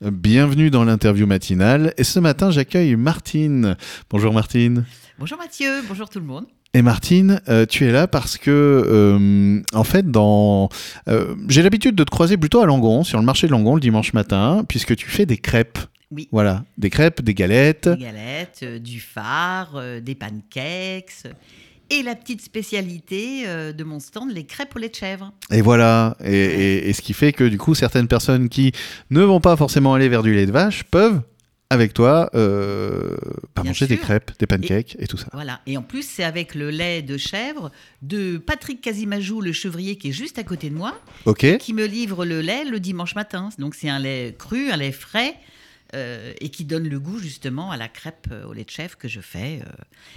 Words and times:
Bienvenue 0.00 0.70
dans 0.70 0.84
l'interview 0.84 1.26
matinale. 1.26 1.92
Et 1.98 2.04
ce 2.04 2.20
matin, 2.20 2.52
j'accueille 2.52 2.94
Martine. 2.94 3.76
Bonjour 4.10 4.32
Martine. 4.32 4.84
Bonjour 5.18 5.36
Mathieu, 5.38 5.82
bonjour 5.88 6.08
tout 6.08 6.20
le 6.20 6.24
monde. 6.24 6.46
Et 6.72 6.82
Martine, 6.82 7.40
euh, 7.48 7.66
tu 7.66 7.84
es 7.84 7.90
là 7.90 8.06
parce 8.06 8.38
que, 8.38 8.50
euh, 8.52 9.60
en 9.74 9.82
fait, 9.82 10.08
dans, 10.08 10.68
euh, 11.08 11.34
j'ai 11.48 11.62
l'habitude 11.62 11.96
de 11.96 12.04
te 12.04 12.10
croiser 12.10 12.36
plutôt 12.36 12.60
à 12.60 12.66
Langon, 12.66 13.02
sur 13.02 13.18
le 13.18 13.24
marché 13.24 13.48
de 13.48 13.52
Langon 13.52 13.74
le 13.74 13.80
dimanche 13.80 14.12
matin, 14.12 14.64
puisque 14.68 14.94
tu 14.94 15.08
fais 15.08 15.26
des 15.26 15.36
crêpes. 15.36 15.80
Oui. 16.12 16.28
Voilà, 16.30 16.64
des 16.76 16.90
crêpes, 16.90 17.20
des 17.20 17.34
galettes. 17.34 17.88
Des 17.88 18.04
galettes, 18.04 18.64
du 18.80 19.00
phare, 19.00 19.82
des 20.00 20.14
pancakes. 20.14 21.24
Et 21.90 22.02
la 22.02 22.14
petite 22.14 22.42
spécialité 22.42 23.44
euh, 23.46 23.72
de 23.72 23.82
mon 23.84 23.98
stand, 24.00 24.30
les 24.30 24.44
crêpes 24.44 24.74
au 24.76 24.78
lait 24.78 24.88
de 24.90 24.94
chèvre. 24.94 25.32
Et 25.50 25.62
voilà, 25.62 26.16
et, 26.22 26.32
et- 26.34 26.88
et 26.88 26.92
ce 26.92 27.00
qui 27.02 27.14
fait 27.14 27.32
que 27.32 27.44
du 27.44 27.56
coup, 27.58 27.74
certaines 27.74 28.08
personnes 28.08 28.48
qui 28.48 28.72
ne 29.10 29.22
vont 29.22 29.40
pas 29.40 29.56
forcément 29.56 29.94
aller 29.94 30.08
vers 30.08 30.22
du 30.22 30.34
lait 30.34 30.46
de 30.46 30.52
vache 30.52 30.84
peuvent, 30.84 31.20
avec 31.70 31.92
toi, 31.92 32.30
euh, 32.34 33.14
bah, 33.54 33.62
manger 33.62 33.86
des 33.86 33.98
crêpes, 33.98 34.30
des 34.38 34.46
pancakes 34.46 34.96
et, 34.98 35.06
tout 35.06 35.18
ça. 35.18 35.26
Voilà. 35.34 35.60
Et 35.66 35.76
en 35.76 35.82
plus, 35.82 36.02
c'est 36.06 36.24
avec 36.24 36.54
le 36.54 36.70
lait 36.70 37.02
de 37.02 37.16
chèvre 37.18 37.70
de 38.02 38.38
Patrick 38.38 38.80
Casimajou, 38.80 39.40
le 39.42 39.52
chevrier 39.52 39.96
qui 39.96 40.08
est 40.08 40.12
juste 40.12 40.38
à 40.38 40.44
côté 40.44 40.70
de 40.70 40.74
moi, 40.74 40.98
qui 41.58 41.74
me 41.74 41.84
livre 41.86 42.24
le 42.24 42.40
lait 42.40 42.64
le 42.64 42.80
dimanche 42.80 43.14
matin. 43.14 43.50
Donc 43.58 43.74
c'est 43.74 43.88
un 43.90 43.98
lait 43.98 44.34
cru, 44.38 44.70
un 44.70 44.76
lait 44.78 44.92
frais. 44.92 45.34
Euh, 45.94 46.32
et 46.40 46.48
qui 46.50 46.64
donne 46.64 46.88
le 46.88 47.00
goût 47.00 47.18
justement 47.18 47.70
à 47.70 47.76
la 47.76 47.88
crêpe 47.88 48.26
euh, 48.30 48.44
au 48.46 48.52
lait 48.52 48.64
de 48.64 48.70
chèvre 48.70 48.96
que 48.98 49.08
je 49.08 49.20
fais 49.20 49.60
euh, 49.64 49.70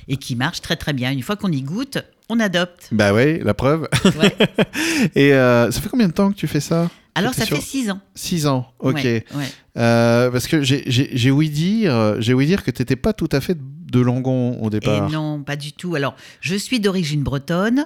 et 0.08 0.18
qui 0.18 0.36
marche 0.36 0.62
très 0.62 0.76
très 0.76 0.94
bien. 0.94 1.12
Une 1.12 1.22
fois 1.24 1.36
qu'on 1.36 1.52
y 1.52 1.62
goûte, 1.62 1.98
on 2.30 2.40
adopte. 2.40 2.90
Bah 2.92 3.14
ouais, 3.14 3.40
la 3.44 3.54
preuve. 3.54 3.88
Ouais. 4.20 4.36
Et 5.16 5.34
euh, 5.34 5.72
ça 5.72 5.80
fait 5.82 5.90
combien 5.90 6.08
de 6.08 6.14
temps 6.14 6.32
que 6.32 6.38
tu 6.38 6.48
fais 6.48 6.60
ça? 6.60 6.90
Alors 7.16 7.34
ça 7.34 7.46
fait 7.46 7.60
six 7.60 7.90
ans. 7.92 8.00
Six 8.16 8.48
ans, 8.48 8.72
ok. 8.80 8.96
Ouais, 8.96 9.26
ouais. 9.36 9.46
Euh, 9.78 10.32
parce 10.32 10.48
que 10.48 10.62
j'ai- 10.62 11.32
ouï 11.32 11.50
dire, 11.50 12.16
j'ai 12.22 12.34
dire 12.46 12.64
que 12.64 12.72
t'étais 12.72 12.96
pas 12.96 13.12
tout 13.14 13.28
à 13.34 13.42
fait 13.42 13.58
de 13.60 14.00
Langon 14.00 14.58
au 14.62 14.68
Et 14.68 14.72
départ. 14.72 15.10
non, 15.10 15.44
pas 15.44 15.58
du 15.58 15.74
tout. 15.74 15.96
Alors, 15.96 16.16
je 16.40 16.56
suis 16.56 16.80
d'origine 16.80 17.22
bretonne. 17.24 17.86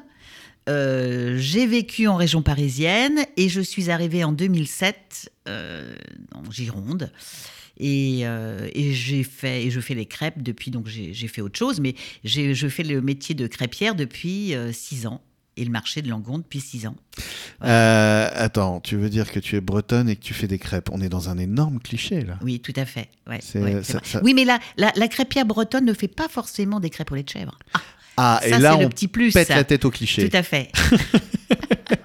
euh, 0.70 1.36
j'ai 1.40 1.66
vécu 1.68 2.08
en 2.08 2.16
région 2.16 2.42
parisienne 2.42 3.20
et 3.38 3.50
je 3.50 3.62
suis 3.62 3.90
arrivée 3.92 4.24
en 4.24 4.32
2007 4.32 5.32
euh, 5.48 5.96
en 6.34 6.50
Gironde. 6.52 7.12
Et, 7.78 8.22
euh, 8.24 8.70
et 8.74 8.94
j'ai 8.94 9.24
fait 9.24 9.66
et 9.66 9.72
je 9.72 9.80
fais 9.82 9.96
les 9.96 10.06
crêpes 10.06 10.42
depuis 10.42 10.72
donc 10.72 10.88
j'ai 10.88 11.28
fait 11.28 11.42
autre 11.42 11.58
chose 11.60 11.82
mais 11.82 11.94
je 12.24 12.68
fais 12.70 12.84
le 12.84 13.02
métier 13.02 13.36
de 13.36 13.48
crêpière 13.48 13.96
depuis 13.96 14.56
euh, 14.56 14.72
six 14.72 15.06
ans 15.08 15.22
et 15.58 15.64
le 15.66 15.72
marché 15.72 16.02
de 16.02 16.10
Langon 16.10 16.38
depuis 16.40 16.60
six 16.60 16.86
ans. 16.86 16.96
Euh, 17.64 18.30
attends, 18.34 18.82
tu 18.82 18.98
veux 18.98 19.10
dire 19.10 19.32
que 19.32 19.40
tu 19.40 19.56
es 19.56 19.62
bretonne 19.62 20.10
et 20.10 20.16
que 20.18 20.22
tu 20.22 20.34
fais 20.34 20.48
des 20.48 20.58
crêpes? 20.60 20.90
On 20.92 21.00
est 21.02 21.08
dans 21.08 21.30
un 21.30 21.38
énorme 21.38 21.80
cliché 21.80 22.22
là. 22.26 22.38
Oui, 22.42 22.60
tout 22.60 22.74
à 22.76 22.86
fait. 22.86 23.08
Ouais, 23.28 23.40
C'est- 23.42 23.60
ouais, 23.60 23.80
c'est 23.82 23.94
ça- 23.94 23.98
vrai. 24.00 24.08
ça- 24.08 24.22
Oui, 24.24 24.34
mais 24.34 24.44
la, 24.44 24.60
la, 24.78 24.92
la 24.96 25.08
crêpière 25.08 25.46
bretonne 25.46 25.86
ne 25.86 25.94
fait 25.94 26.10
pas 26.10 26.28
forcément 26.28 26.80
des 26.82 26.90
crêpes 26.90 27.12
au 27.12 27.16
lait 27.16 27.24
de 27.24 27.30
chèvre. 27.30 27.58
Ah, 27.74 27.82
Ah, 28.18 28.40
ça 28.42 28.48
et 28.58 28.60
là 28.60 28.78
le 28.78 28.86
on 28.86 28.90
petit 28.90 29.08
plus. 29.08 29.32
pète 29.34 29.48
la 29.50 29.64
tête 29.64 29.86
au 29.86 29.92
cliché. 29.92 30.30
Tout 30.30 30.36
à 30.38 30.44
fait. 30.44 30.72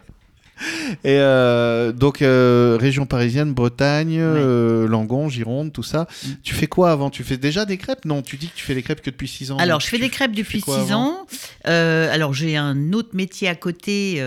Et 1.05 1.19
euh, 1.19 1.93
donc 1.93 2.23
euh, 2.23 2.77
région 2.81 3.07
parisienne, 3.07 3.53
Bretagne, 3.55 4.17
euh, 4.19 4.87
Langon, 4.87 5.29
Gironde, 5.29 5.73
tout 5.73 5.83
ça. 5.83 6.07
Mm. 6.25 6.29
Tu 6.43 6.55
fais 6.55 6.67
quoi 6.67 6.91
avant? 6.93 7.11
Tu 7.11 7.25
fais 7.25 7.37
déjà 7.37 7.65
des 7.65 7.77
crêpes? 7.79 8.05
Non, 8.05 8.23
tu 8.23 8.37
dis 8.37 8.49
que 8.49 8.55
tu 8.57 8.65
fais 8.65 8.75
les 8.75 8.83
crêpes 8.83 9.01
que 9.01 9.11
depuis 9.11 9.29
six 9.29 9.51
ans. 9.51 9.57
Alors, 9.59 9.81
je 9.81 9.87
fais 9.89 9.97
tu- 9.97 10.03
des 10.03 10.11
crêpes 10.11 10.35
depuis 10.35 10.61
fais 10.61 10.65
quoi 10.65 10.77
6 10.85 10.93
avant? 10.93 11.25
ans. 11.25 11.27
Alors, 11.65 12.35
j'ai 12.35 12.57
un 12.57 12.93
autre 12.93 13.11
métier 13.15 13.49
à 13.49 13.55
côté 13.55 14.23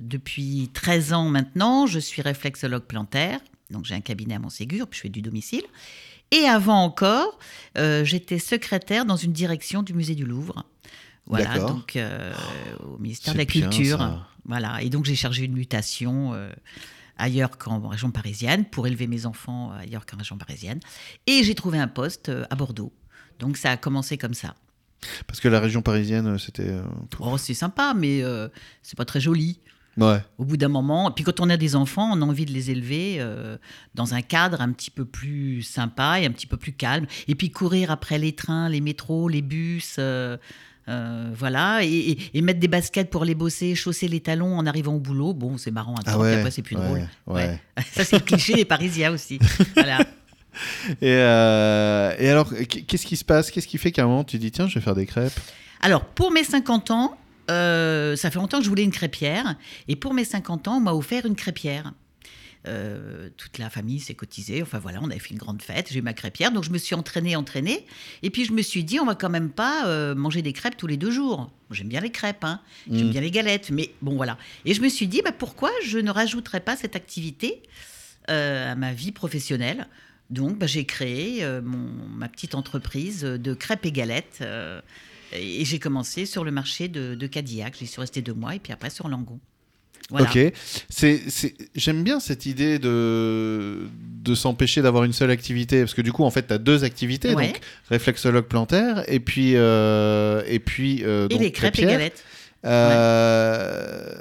depuis 0.00 0.70
13 0.72 1.12
ans 1.12 1.24
maintenant. 1.28 1.86
Je 1.86 1.98
suis 1.98 2.22
réflexologue 2.22 2.82
plantaire. 2.84 3.40
Donc, 3.70 3.84
j'ai 3.84 3.94
un 3.94 4.00
cabinet 4.00 4.34
à 4.36 4.38
Montségur, 4.38 4.86
puis 4.86 4.96
je 4.98 5.02
fais 5.02 5.08
du 5.08 5.20
domicile. 5.22 5.62
Et 6.30 6.44
avant 6.44 6.82
encore, 6.82 7.38
j'étais 8.02 8.38
secrétaire 8.38 9.04
dans 9.04 9.16
une 9.16 9.32
direction 9.32 9.82
du 9.82 9.94
musée 9.94 10.14
du 10.14 10.24
Louvre. 10.24 10.64
Voilà, 11.28 11.58
donc 11.58 11.96
euh, 11.96 12.32
au 12.84 12.98
ministère 12.98 13.34
de 13.34 13.38
la 13.38 13.44
bien, 13.44 13.68
Culture. 13.68 13.98
ça. 13.98 14.26
Voilà, 14.44 14.82
et 14.82 14.88
donc 14.90 15.04
j'ai 15.04 15.14
chargé 15.14 15.44
une 15.44 15.52
mutation 15.52 16.32
euh, 16.34 16.50
ailleurs 17.18 17.58
qu'en 17.58 17.86
région 17.86 18.10
parisienne 18.10 18.64
pour 18.64 18.86
élever 18.86 19.06
mes 19.06 19.26
enfants 19.26 19.72
ailleurs 19.72 20.06
qu'en 20.06 20.16
région 20.16 20.38
parisienne. 20.38 20.80
Et 21.26 21.42
j'ai 21.44 21.54
trouvé 21.54 21.78
un 21.78 21.88
poste 21.88 22.28
euh, 22.30 22.44
à 22.50 22.56
Bordeaux. 22.56 22.92
Donc 23.38 23.56
ça 23.56 23.70
a 23.72 23.76
commencé 23.76 24.16
comme 24.18 24.34
ça. 24.34 24.54
Parce 25.26 25.38
que 25.38 25.48
la 25.48 25.60
région 25.60 25.82
parisienne, 25.82 26.26
euh, 26.26 26.38
c'était. 26.38 26.68
euh, 26.68 26.82
Oh, 27.20 27.36
c'est 27.38 27.54
sympa, 27.54 27.94
mais 27.94 28.22
euh, 28.22 28.48
c'est 28.82 28.96
pas 28.96 29.04
très 29.04 29.20
joli. 29.20 29.60
Ouais. 29.96 30.22
Au 30.38 30.44
bout 30.44 30.56
d'un 30.56 30.68
moment, 30.68 31.10
puis 31.10 31.24
quand 31.24 31.40
on 31.40 31.50
a 31.50 31.56
des 31.56 31.74
enfants, 31.74 32.08
on 32.12 32.22
a 32.22 32.24
envie 32.24 32.46
de 32.46 32.52
les 32.52 32.70
élever 32.70 33.16
euh, 33.18 33.58
dans 33.94 34.14
un 34.14 34.22
cadre 34.22 34.60
un 34.60 34.70
petit 34.72 34.90
peu 34.92 35.04
plus 35.04 35.62
sympa 35.62 36.20
et 36.20 36.26
un 36.26 36.30
petit 36.30 36.46
peu 36.46 36.56
plus 36.56 36.72
calme. 36.72 37.06
Et 37.26 37.34
puis 37.34 37.50
courir 37.50 37.90
après 37.90 38.16
les 38.18 38.32
trains, 38.32 38.68
les 38.68 38.80
métros, 38.80 39.28
les 39.28 39.42
bus, 39.42 39.96
euh, 39.98 40.36
euh, 40.88 41.30
voilà, 41.34 41.80
et, 41.84 41.88
et- 41.88 42.18
et 42.34 42.40
mettre 42.42 42.60
des 42.60 42.68
baskets 42.68 43.10
pour 43.10 43.24
les 43.24 43.34
bosser, 43.34 43.74
chausser 43.74 44.08
les 44.08 44.20
talons 44.20 44.56
en 44.56 44.66
arrivant 44.66 44.94
au 44.94 45.00
boulot. 45.00 45.34
Bon, 45.34 45.58
c'est 45.58 45.70
marrant 45.70 45.94
un 45.98 46.02
Ah 46.06 46.12
temps, 46.12 46.18
puis 46.20 46.28
ouais. 46.28 46.36
après 46.38 46.50
c'est 46.50 46.62
plus 46.62 46.76
ouais, 46.76 46.84
drôle. 46.84 47.08
Ouais. 47.26 47.60
Ça 47.92 48.04
c'est 48.04 48.16
le 48.18 48.24
cliché 48.24 48.54
des 48.54 48.64
Parisiens 48.64 49.12
aussi. 49.12 49.38
Voilà. 49.74 49.98
Et, 51.00 51.12
euh, 51.12 52.14
et 52.18 52.28
alors, 52.30 52.52
qu- 52.52 52.82
qu'est-ce 52.82 53.06
qui 53.06 53.16
se 53.16 53.24
passe? 53.24 53.50
Qu'est-ce 53.50 53.68
qui 53.68 53.78
fait 53.78 53.92
qu'à 53.92 54.02
un 54.02 54.06
moment 54.06 54.24
tu 54.24 54.38
dis 54.38 54.50
tiens, 54.50 54.66
je 54.66 54.74
vais 54.76 54.80
faire 54.80 54.94
des 54.96 55.06
crêpes? 55.06 55.38
Alors, 55.80 56.04
pour 56.04 56.32
mes 56.32 56.42
50 56.42 56.90
ans, 56.90 57.16
euh, 57.50 58.16
ça 58.16 58.30
fait 58.30 58.38
longtemps 58.40 58.58
que 58.58 58.64
je 58.64 58.68
voulais 58.68 58.82
une 58.82 58.90
crêpière. 58.90 59.54
Et 59.86 59.94
pour 59.94 60.14
mes 60.14 60.24
50 60.24 60.66
ans, 60.68 60.78
on 60.78 60.80
m'a 60.80 60.92
offert 60.94 61.26
une 61.26 61.36
crêpière. 61.36 61.92
Euh, 62.66 63.30
toute 63.36 63.58
la 63.58 63.70
famille 63.70 64.00
s'est 64.00 64.14
cotisée. 64.14 64.62
Enfin 64.62 64.78
voilà, 64.78 64.98
on 65.00 65.10
avait 65.10 65.20
fait 65.20 65.30
une 65.30 65.38
grande 65.38 65.62
fête. 65.62 65.88
J'ai 65.90 66.00
eu 66.00 66.02
ma 66.02 66.12
crêpière. 66.12 66.50
Donc 66.50 66.64
je 66.64 66.70
me 66.70 66.78
suis 66.78 66.94
entraînée, 66.94 67.36
entraînée. 67.36 67.86
Et 68.22 68.30
puis 68.30 68.44
je 68.44 68.52
me 68.52 68.62
suis 68.62 68.84
dit, 68.84 68.98
on 68.98 69.06
va 69.06 69.14
quand 69.14 69.30
même 69.30 69.50
pas 69.50 69.86
euh, 69.86 70.14
manger 70.14 70.42
des 70.42 70.52
crêpes 70.52 70.76
tous 70.76 70.88
les 70.88 70.96
deux 70.96 71.10
jours. 71.10 71.50
J'aime 71.70 71.88
bien 71.88 72.00
les 72.00 72.10
crêpes, 72.10 72.44
hein. 72.44 72.60
j'aime 72.90 73.08
Mm. 73.08 73.10
bien 73.10 73.20
les 73.20 73.30
galettes. 73.30 73.70
Mais 73.70 73.90
bon, 74.02 74.16
voilà. 74.16 74.38
Et 74.64 74.74
je 74.74 74.82
me 74.82 74.88
suis 74.88 75.06
dit, 75.06 75.22
bah, 75.24 75.32
pourquoi 75.32 75.70
je 75.84 75.98
ne 75.98 76.10
rajouterais 76.10 76.60
pas 76.60 76.76
cette 76.76 76.96
activité 76.96 77.62
euh, 78.28 78.72
à 78.72 78.74
ma 78.74 78.92
vie 78.92 79.12
professionnelle? 79.12 79.86
Donc, 80.30 80.58
bah, 80.58 80.66
j'ai 80.66 80.84
créé 80.84 81.42
mon, 81.62 81.88
ma 82.08 82.28
petite 82.28 82.54
entreprise 82.54 83.22
de 83.22 83.54
crêpes 83.54 83.86
et 83.86 83.92
galettes. 83.92 84.42
et 85.32 85.64
j'ai 85.64 85.78
commencé 85.78 86.26
sur 86.26 86.44
le 86.44 86.50
marché 86.50 86.88
de, 86.88 87.14
de 87.14 87.26
Cadillac. 87.26 87.76
J'y 87.78 87.86
suis 87.86 88.00
restée 88.00 88.20
deux 88.20 88.34
mois 88.34 88.54
et 88.54 88.58
puis 88.58 88.72
après 88.72 88.90
sur 88.90 89.08
Langon. 89.08 89.38
Voilà. 90.10 90.26
Ok. 90.30 90.52
C'est, 90.88 91.20
J'aime 91.74 92.02
bien 92.02 92.18
cette 92.20 92.46
idée 92.46 92.78
de, 92.78 93.80
de 94.24 94.34
s'empêcher 94.34 94.80
d'avoir 94.80 95.04
une 95.04 95.12
seule 95.12 95.30
activité. 95.30 95.80
Parce 95.80 95.92
que 95.94 96.00
du 96.02 96.12
coup, 96.12 96.24
en 96.24 96.30
fait, 96.30 96.46
tu 96.46 96.52
as 96.54 96.58
deux 96.58 96.82
activités. 96.84 97.34
Ouais. 97.34 97.48
Donc, 97.48 97.60
réflexologue 97.90 98.44
plantaire 98.46 99.04
et 99.06 99.20
puis. 99.20 99.52
euh, 99.54 100.42
et 100.46 100.58
puis 100.60 101.02
euh, 101.04 101.26
Et 101.26 101.28
donc, 101.34 101.40
les 101.42 101.52
crêpes 101.52 101.78
et 101.78 101.82
galettes. 101.86 102.24
Euh, 102.64 104.14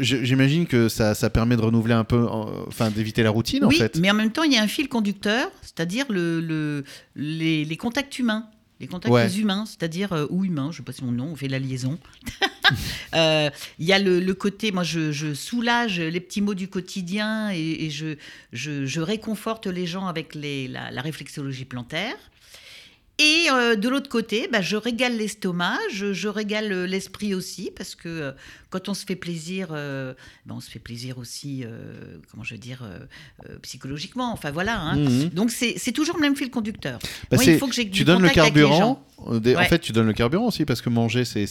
J'imagine 0.00 0.66
que 0.66 0.88
ça, 0.88 1.14
ça 1.14 1.28
permet 1.30 1.56
de 1.56 1.60
renouveler 1.60 1.94
un 1.94 2.04
peu, 2.04 2.26
enfin 2.68 2.90
d'éviter 2.90 3.22
la 3.24 3.30
routine 3.30 3.64
oui, 3.64 3.76
en 3.76 3.78
fait. 3.78 3.98
mais 3.98 4.10
en 4.10 4.14
même 4.14 4.30
temps, 4.30 4.44
il 4.44 4.52
y 4.52 4.56
a 4.56 4.62
un 4.62 4.68
fil 4.68 4.88
conducteur, 4.88 5.50
c'est-à-dire 5.62 6.06
le, 6.10 6.40
le- 6.40 6.84
les, 7.16 7.64
les 7.64 7.76
contacts 7.76 8.18
humains. 8.18 8.46
Les 8.80 8.86
contacts 8.86 9.12
Ouais. 9.12 9.30
humains, 9.34 9.64
c'est-à-dire, 9.66 10.12
euh, 10.12 10.26
ou 10.30 10.44
humains, 10.44 10.66
je 10.70 10.76
ne 10.76 10.78
sais 10.78 10.82
pas 10.84 10.92
si 10.92 11.04
mon 11.04 11.12
nom, 11.12 11.26
on 11.32 11.36
fait 11.36 11.48
la 11.48 11.58
liaison. 11.58 11.98
Euh, 13.14 13.48
Il 13.78 13.86
y 13.86 13.92
a 13.92 14.00
le, 14.00 14.32
côté, 14.32 14.72
moi 14.72 14.82
je, 14.82 15.34
soulage 15.34 16.00
les 16.00 16.18
petits 16.18 16.40
mots 16.40 16.54
du 16.54 16.66
quotidien 16.66 17.50
et, 17.52 17.88
je, 17.90 19.00
réconforte 19.00 19.66
les 19.68 19.86
gens 19.86 20.06
avec 20.06 20.34
la 20.34 21.00
réflexologie 21.00 21.64
plantaire. 21.64 22.16
Et 23.18 23.46
euh, 23.52 23.76
de 23.76 23.88
l'autre 23.88 24.08
côté, 24.08 24.48
bah, 24.50 24.60
je 24.60 24.74
régale 24.76 25.16
l'estomac, 25.16 25.78
je, 25.92 26.12
je 26.12 26.26
régale 26.26 26.72
euh, 26.72 26.84
l'esprit 26.84 27.32
aussi, 27.32 27.70
parce 27.76 27.94
que 27.94 28.08
euh, 28.08 28.32
quand 28.70 28.88
on 28.88 28.94
se 28.94 29.04
fait 29.06 29.14
plaisir, 29.14 29.68
euh, 29.70 30.14
bah, 30.46 30.54
on 30.56 30.60
se 30.60 30.68
fait 30.68 30.80
plaisir 30.80 31.18
aussi, 31.18 31.64
comment 32.30 32.42
je 32.42 32.54
veux 32.54 32.58
dire, 32.60 32.82
psychologiquement. 33.62 34.32
Enfin 34.32 34.50
voilà. 34.50 34.80
hein. 34.80 34.96
Mhm. 34.96 35.28
Donc 35.28 35.50
c'est 35.52 35.92
toujours 35.92 36.16
le 36.16 36.22
même 36.22 36.34
fil 36.34 36.50
conducteur. 36.50 36.98
Bah, 37.30 37.36
Moi, 37.36 37.44
il 37.44 37.58
faut 37.58 37.68
que 37.68 37.74
j'ai 37.74 37.84
tu 37.84 37.90
du 37.90 38.04
donnes 38.04 38.20
le 38.22 38.28
contact 38.28 38.38
avec 38.40 38.54
les 38.54 38.62
gens. 38.62 38.68
carburant. 38.68 39.60
En 39.60 39.64
fait, 39.68 39.78
tu 39.78 39.92
donnes 39.92 40.08
le 40.08 40.12
carburant 40.12 40.46
aussi 40.48 40.64
parce 40.64 40.82
que 40.82 40.88
manger, 40.90 41.24
c'est 41.24 41.46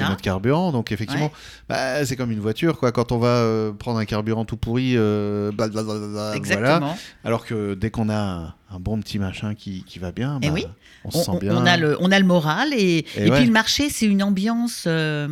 notre 0.00 0.22
carburant. 0.22 0.70
Donc 0.70 0.92
effectivement, 0.92 1.26
Ouais. 1.26 1.32
bah, 1.68 2.06
c'est 2.06 2.14
comme 2.14 2.30
une 2.30 2.38
voiture, 2.40 2.78
quoi. 2.78 2.92
Quand 2.92 3.10
on 3.10 3.18
va 3.18 3.72
prendre 3.76 3.98
un 3.98 4.04
carburant 4.04 4.44
tout 4.44 4.56
pourri, 4.56 4.94
voilà. 4.96 6.32
Exactement. 6.36 6.96
Alors 7.24 7.44
que 7.44 7.74
dès 7.74 7.90
qu'on 7.90 8.08
a 8.08 8.54
un, 8.70 8.80
bon 8.80 9.00
petit 9.00 9.18
machin 9.18 9.54
qui, 9.54 9.82
qui 9.84 9.98
va 9.98 10.12
bien, 10.12 10.38
Eh 10.42 10.48
bah, 10.48 10.52
oui. 10.54 10.66
on 11.04 11.10
se 11.10 11.18
On, 11.18 11.22
sent 11.34 11.38
bien. 11.40 11.56
on 11.56 11.66
a 11.66 11.76
le, 11.76 11.96
on 12.00 12.10
a 12.12 12.18
le 12.18 12.24
moral 12.26 12.72
et, 12.74 13.04
et 13.16 13.30
ouais. 13.30 13.36
puis 13.36 13.46
le 13.46 13.52
marché, 13.52 13.88
c'est 13.90 14.06
une 14.06 14.22
ambiance. 14.22 14.84
euh, 14.86 15.28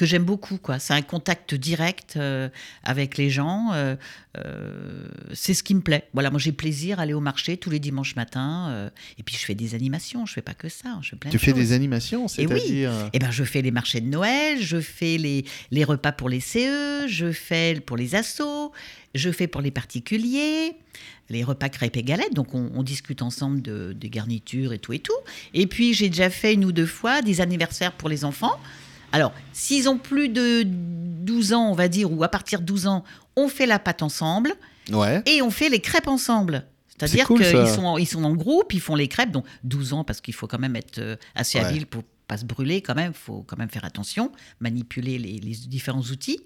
que 0.00 0.06
j'aime 0.06 0.24
beaucoup. 0.24 0.56
quoi. 0.56 0.78
C'est 0.78 0.94
un 0.94 1.02
contact 1.02 1.54
direct 1.54 2.14
euh, 2.16 2.48
avec 2.82 3.18
les 3.18 3.28
gens. 3.28 3.70
euh, 3.74 3.96
euh, 4.38 5.06
c'est 5.34 5.52
ce 5.52 5.62
qui 5.62 5.74
me 5.74 5.80
plaît. 5.82 6.08
Voilà, 6.14 6.30
moi 6.30 6.38
j'ai 6.40 6.52
plaisir 6.52 6.98
à 6.98 7.02
aller 7.02 7.12
au 7.12 7.20
marché 7.20 7.56
tous 7.58 7.68
les 7.68 7.78
dimanches 7.80 8.16
matins. 8.16 8.90
et 9.18 9.22
puis 9.22 9.36
je 9.38 9.44
fais 9.44 9.54
des 9.54 9.74
animations. 9.74 10.24
Je 10.24 10.32
fais 10.32 10.40
pas 10.42 10.54
que 10.54 10.68
ça. 10.70 10.88
hein, 10.88 11.00
Je 11.02 11.10
fais 11.10 11.16
plein 11.16 11.30
Tu 11.30 11.36
de 11.36 11.40
fais 11.42 11.50
choses. 11.50 11.60
des 11.60 11.72
animations, 11.72 12.26
Et 12.38 12.46
oui. 12.46 12.60
c'est-à-dire. 12.60 12.92
Eh 13.12 13.18
ben, 13.18 13.30
je 13.30 13.44
fais 13.44 13.60
les 13.60 13.70
marchés 13.70 14.00
de 14.00 14.06
Noël, 14.08 14.62
je 14.62 14.80
fais 14.80 15.18
les, 15.18 15.44
les 15.70 15.84
repas 15.84 16.12
pour 16.12 16.28
les 16.30 16.40
CE, 16.40 17.06
je 17.06 17.30
fais 17.32 17.78
pour 17.84 17.96
les 17.98 18.14
assos, 18.14 18.72
je 19.14 19.30
fais 19.30 19.48
pour 19.48 19.60
les 19.60 19.70
particuliers, 19.70 20.76
les 21.28 21.44
repas 21.44 21.68
crêpes 21.68 21.96
et 21.98 22.02
galettes. 22.02 22.32
Donc, 22.34 22.54
on, 22.54 22.70
on 22.74 22.82
discute 22.82 23.20
ensemble 23.22 23.60
de, 23.62 23.92
des 23.92 24.08
garnitures 24.08 24.72
et 24.72 24.78
tout 24.78 24.92
et 24.94 24.98
tout. 25.00 25.12
Et 25.54 25.66
puis, 25.66 25.92
j'ai 25.92 26.08
déjà 26.08 26.30
fait 26.30 26.54
une 26.54 26.64
ou 26.64 26.72
deux 26.72 26.86
fois 26.86 27.20
des 27.20 27.40
anniversaires 27.42 27.92
pour 27.92 28.08
les 28.08 28.24
enfants. 28.24 28.58
Alors, 29.12 29.32
s'ils 29.52 29.88
ont 29.88 29.98
plus 29.98 30.28
de 30.28 30.62
12 30.64 31.52
ans, 31.52 31.70
on 31.70 31.74
va 31.74 31.88
dire, 31.88 32.10
ou 32.12 32.22
à 32.24 32.28
partir 32.28 32.60
de 32.60 32.66
12 32.66 32.86
ans, 32.86 33.04
on 33.36 33.48
fait 33.48 33.66
la 33.66 33.78
pâte 33.78 34.02
ensemble 34.02 34.54
Ouais. 34.90 35.22
et 35.26 35.42
on 35.42 35.50
fait 35.50 35.68
les 35.68 35.80
crêpes 35.80 36.08
ensemble. 36.08 36.66
C'est-à-dire 36.88 37.26
cool, 37.26 37.38
qu'ils 37.40 37.66
sont, 37.68 37.96
ils 37.98 38.06
sont 38.06 38.24
en 38.24 38.34
groupe, 38.34 38.72
ils 38.74 38.80
font 38.80 38.94
les 38.94 39.08
crêpes, 39.08 39.30
donc 39.30 39.46
12 39.64 39.92
ans, 39.94 40.04
parce 40.04 40.20
qu'il 40.20 40.34
faut 40.34 40.46
quand 40.46 40.58
même 40.58 40.76
être 40.76 40.98
euh, 40.98 41.16
assez 41.34 41.58
Ouais. 41.58 41.64
habile 41.64 41.86
pour 41.86 42.02
pas 42.28 42.36
se 42.36 42.44
brûler 42.44 42.80
quand 42.82 42.94
même, 42.94 43.12
il 43.14 43.18
faut 43.18 43.42
quand 43.42 43.56
même 43.58 43.70
faire 43.70 43.84
attention, 43.84 44.30
manipuler 44.60 45.18
les, 45.18 45.38
les 45.38 45.54
différents 45.66 46.02
outils. 46.02 46.40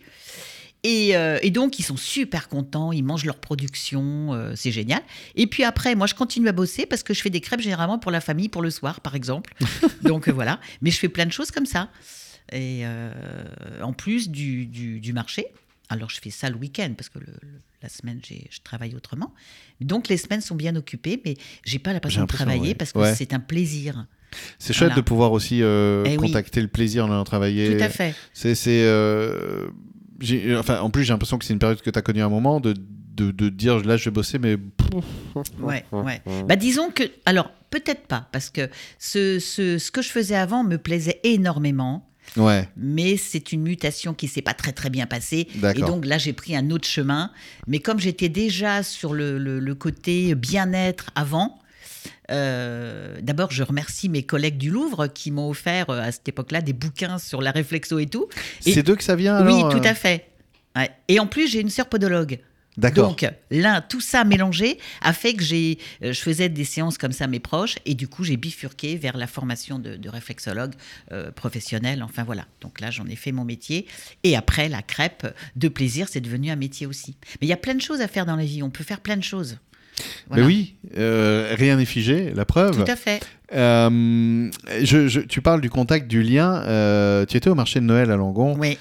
Et, 0.82 1.16
euh, 1.16 1.38
et 1.42 1.50
donc, 1.50 1.78
ils 1.78 1.82
sont 1.82 1.96
super 1.96 2.48
contents, 2.48 2.92
ils 2.92 3.02
mangent 3.02 3.24
leur 3.24 3.36
production, 3.38 4.34
euh, 4.34 4.52
c'est 4.54 4.70
génial. 4.70 5.00
Et 5.34 5.46
puis 5.46 5.64
après, 5.64 5.94
moi, 5.94 6.06
je 6.06 6.14
continue 6.14 6.46
à 6.48 6.52
bosser 6.52 6.84
parce 6.86 7.02
que 7.02 7.14
je 7.14 7.22
fais 7.22 7.30
des 7.30 7.40
crêpes 7.40 7.60
généralement 7.60 7.98
pour 7.98 8.10
la 8.12 8.20
famille, 8.20 8.48
pour 8.50 8.60
le 8.62 8.70
soir, 8.70 9.00
par 9.00 9.14
exemple. 9.14 9.54
donc 10.02 10.28
voilà, 10.28 10.60
mais 10.82 10.90
je 10.90 10.98
fais 10.98 11.08
plein 11.08 11.24
de 11.26 11.32
choses 11.32 11.50
comme 11.50 11.66
ça. 11.66 11.88
Et 12.52 12.82
euh, 12.84 13.12
en 13.82 13.92
plus 13.92 14.30
du, 14.30 14.66
du- 14.66 15.00
du 15.00 15.12
marché, 15.12 15.46
alors 15.88 16.10
je 16.10 16.20
fais 16.20 16.30
ça 16.30 16.50
le 16.50 16.56
week-end 16.56 16.92
parce 16.96 17.08
que 17.08 17.18
le- 17.18 17.26
le- 17.42 17.60
la 17.82 17.88
semaine, 17.88 18.20
j'ai- 18.26 18.46
je 18.50 18.60
travaille 18.62 18.94
autrement. 18.94 19.32
Donc 19.80 20.08
les 20.08 20.16
semaines 20.16 20.40
sont 20.40 20.54
bien 20.54 20.74
occupées, 20.76 21.20
mais 21.24 21.36
j'ai 21.64 21.78
pas 21.78 21.90
J'ai 21.90 21.94
l'impression 21.94 22.22
de 22.22 22.26
travailler 22.28 22.68
ouais. 22.68 22.74
parce 22.74 22.92
que 22.92 22.98
Ouais. 22.98 23.14
c'est 23.14 23.32
un 23.34 23.40
plaisir. 23.40 24.06
C'est 24.58 24.72
chouette 24.72 24.88
Voilà. 24.90 24.96
de 24.96 25.06
pouvoir 25.06 25.32
aussi 25.32 25.62
euh, 25.62 26.02
Eh 26.06 26.10
oui. 26.10 26.16
contacter 26.16 26.60
le 26.60 26.68
plaisir 26.68 27.04
en 27.06 27.10
allant 27.10 27.24
travailler. 27.24 27.76
Tout 27.76 27.82
à 27.84 27.88
fait. 27.88 28.14
C'est, 28.32 28.54
euh, 28.68 29.68
enfin, 30.58 30.80
en 30.80 30.90
plus, 30.90 31.04
j'ai 31.04 31.12
l'impression 31.12 31.38
que 31.38 31.44
c'est 31.44 31.52
une 31.52 31.58
période 31.58 31.80
que 31.80 31.90
tu 31.90 31.98
as 31.98 32.02
connue 32.02 32.20
à 32.22 32.26
un 32.26 32.30
moment 32.30 32.58
de, 32.60 32.74
de, 33.14 33.30
de 33.30 33.48
dire 33.48 33.78
là, 33.84 33.96
je 33.96 34.06
vais 34.06 34.10
bosser, 34.10 34.38
mais. 34.38 34.56
Ouais, 35.60 35.84
ouais. 35.92 36.22
Bah, 36.48 36.56
disons 36.56 36.90
que, 36.90 37.04
alors 37.26 37.50
peut-être 37.70 38.06
pas, 38.06 38.28
parce 38.32 38.50
que 38.50 38.68
ce, 38.98 39.38
ce, 39.38 39.78
ce 39.78 39.90
que 39.90 40.02
je 40.02 40.08
faisais 40.08 40.36
avant 40.36 40.64
me 40.64 40.78
plaisait 40.78 41.20
énormément. 41.24 42.08
Ouais, 42.36 42.68
Mais 42.76 43.16
c'est 43.16 43.52
une 43.52 43.62
mutation 43.62 44.12
qui 44.14 44.26
s'est 44.28 44.42
pas 44.42 44.54
très 44.54 44.72
très 44.72 44.90
bien 44.90 45.06
passée. 45.06 45.46
Et 45.76 45.80
donc 45.86 46.04
là, 46.04 46.18
j'ai 46.18 46.32
pris 46.32 46.56
un 46.56 46.70
autre 46.70 46.88
chemin. 46.88 47.30
Mais 47.68 47.78
comme 47.78 48.00
j'étais 48.00 48.28
déjà 48.28 48.82
sur 48.82 49.14
le, 49.14 49.38
le- 49.38 49.60
le 49.60 49.74
côté 49.74 50.34
bien-être 50.34 51.10
avant, 51.14 51.60
euh, 52.30 53.16
d'abord, 53.22 53.50
je 53.50 53.62
remercie 53.62 54.08
mes 54.08 54.22
collègues 54.22 54.56
du 54.58 54.70
Louvre 54.70 55.06
qui 55.08 55.30
m'ont 55.30 55.48
offert 55.50 55.90
euh, 55.90 56.00
à 56.00 56.10
cette 56.12 56.28
époque-là 56.28 56.60
des 56.62 56.72
bouquins 56.72 57.18
sur 57.18 57.40
la 57.42 57.50
réflexo 57.50 57.98
et 57.98 58.06
tout. 58.06 58.28
C'est 58.60 58.82
d'eux 58.82 58.96
que 58.96 59.04
ça 59.04 59.14
vient 59.16 59.44
oui, 59.46 59.54
alors, 59.58 59.68
tout 59.70 59.78
euh, 59.78 59.90
à 59.90 59.94
fait. 59.94 60.26
Ouais. 60.76 60.90
Et 61.08 61.20
en 61.20 61.26
plus, 61.26 61.48
j'ai 61.48 61.60
une 61.60 61.70
sœur 61.70 61.86
podologue. 61.88 62.38
Donc, 62.76 63.26
l'un, 63.50 63.80
tout 63.80 64.00
ça 64.00 64.24
mélangé 64.24 64.78
a 65.00 65.12
fait 65.12 65.34
que 65.34 65.42
j'ai, 65.42 65.78
euh, 66.02 66.12
je 66.12 66.20
faisais 66.20 66.48
des 66.48 66.64
séances 66.64 66.98
comme 66.98 67.12
ça 67.12 67.24
à 67.24 67.26
mes 67.28 67.40
proches, 67.40 67.76
et 67.86 67.94
du 67.94 68.08
coup, 68.08 68.24
j'ai 68.24 68.36
bifurqué 68.36 68.96
vers 68.96 69.16
la 69.16 69.26
formation 69.26 69.78
de, 69.78 69.96
de 69.96 70.08
réflexologue 70.08 70.74
euh, 71.12 71.30
professionnel. 71.30 72.02
Enfin 72.02 72.24
voilà. 72.24 72.46
Donc 72.60 72.80
là, 72.80 72.90
j'en 72.90 73.06
ai 73.06 73.16
fait 73.16 73.32
mon 73.32 73.44
métier. 73.44 73.86
Et 74.22 74.36
après, 74.36 74.68
la 74.68 74.82
crêpe 74.82 75.26
de 75.56 75.68
plaisir, 75.68 76.08
c'est 76.08 76.20
devenu 76.20 76.50
un 76.50 76.56
métier 76.56 76.86
aussi. 76.86 77.16
Mais 77.40 77.46
il 77.46 77.50
y 77.50 77.52
a 77.52 77.58
plein 77.58 77.74
de 77.74 77.80
choses 77.80 78.00
à 78.00 78.08
faire 78.08 78.26
dans 78.26 78.36
la 78.36 78.44
vie. 78.44 78.62
On 78.62 78.70
peut 78.70 78.84
faire 78.84 79.00
plein 79.00 79.16
de 79.16 79.22
choses. 79.22 79.58
Voilà. 80.28 80.44
oui, 80.46 80.74
euh, 80.96 81.54
rien 81.56 81.76
n'est 81.76 81.84
figé, 81.84 82.32
la 82.34 82.44
preuve. 82.44 82.82
Tout 82.84 82.90
à 82.90 82.96
fait. 82.96 83.20
Euh, 83.54 84.50
je, 84.82 85.06
je- 85.06 85.20
tu 85.20 85.40
parles 85.40 85.60
du 85.60 85.70
contact, 85.70 86.08
du 86.08 86.22
lien. 86.22 86.62
euh, 86.66 87.24
tu 87.26 87.36
étais 87.36 87.50
au 87.50 87.54
marché 87.54 87.78
de 87.80 87.84
Noël 87.84 88.10
à 88.10 88.16
Langon. 88.16 88.56
Oui. 88.58 88.78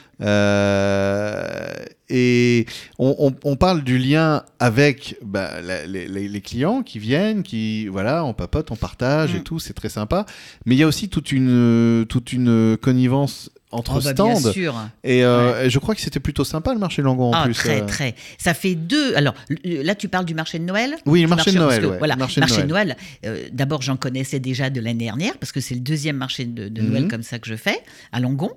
Et 2.09 2.65
on, 2.99 3.15
on- 3.19 3.35
on 3.43 3.55
parle 3.55 3.83
du 3.83 3.97
lien 3.97 4.43
avec 4.59 5.17
bah, 5.23 5.61
la- 5.63 5.85
les, 5.85 6.07
les- 6.07 6.27
les 6.27 6.41
clients 6.41 6.83
qui 6.83 6.99
viennent, 6.99 7.43
qui 7.43 7.87
voilà, 7.87 8.23
on 8.25 8.33
papote, 8.33 8.71
on 8.71 8.75
partage 8.75 9.33
et 9.35 9.39
Mm. 9.39 9.43
tout, 9.43 9.59
c'est 9.59 9.73
très 9.73 9.89
sympa. 9.89 10.25
Mais 10.65 10.75
il 10.75 10.77
y 10.77 10.83
a 10.83 10.87
aussi 10.87 11.09
toute 11.09 11.31
une 11.31 12.05
toute 12.09 12.33
une 12.33 12.77
connivence 12.77 13.49
entre 13.73 13.97
Oh, 13.97 14.01
bah, 14.03 14.13
bien 14.13 14.35
stands. 14.35 14.51
sûr. 14.51 14.75
Et, 15.03 15.23
euh, 15.23 15.65
et 15.65 15.69
je 15.69 15.79
crois 15.79 15.95
que 15.95 16.01
c'était 16.01 16.19
plutôt 16.19 16.43
sympa 16.43 16.73
le 16.73 16.79
marché 16.79 17.01
de 17.01 17.07
Langon 17.07 17.29
en 17.29 17.33
Ah, 17.33 17.43
plus. 17.45 17.53
très, 17.53 17.81
euh. 17.81 17.85
très. 17.85 18.15
Ça 18.37 18.53
fait 18.53 18.75
deux. 18.75 19.15
Alors, 19.15 19.33
là, 19.63 19.95
tu 19.95 20.07
parles 20.07 20.25
du 20.25 20.33
marché 20.35 20.59
de 20.59 20.63
Noël? 20.63 20.95
Oui, 21.05 21.21
le 21.21 21.27
marché 21.27 21.51
de 21.51 21.57
Noël. 21.57 21.81
que, 21.81 21.87
ouais, 21.87 21.97
Voilà, 21.97 22.15
marché 22.15 22.39
marché, 22.39 22.61
de 22.63 22.67
Noël. 22.67 22.87
Noël. 22.87 22.97
euh, 23.25 23.47
D'abord, 23.51 23.81
j'en 23.81 23.97
connaissais 23.97 24.39
déjà 24.39 24.69
de 24.69 24.79
l'année 24.79 25.03
dernière 25.05 25.37
parce 25.37 25.51
que 25.51 25.59
c'est 25.59 25.75
le 25.75 25.81
deuxième 25.81 26.17
marché 26.17 26.45
de, 26.45 26.69
de 26.69 26.81
Mhm. 26.81 26.89
Noël 26.89 27.07
comme 27.07 27.23
ça 27.23 27.39
que 27.39 27.47
je 27.47 27.55
fais 27.55 27.79
à 28.11 28.19
Langon. 28.19 28.51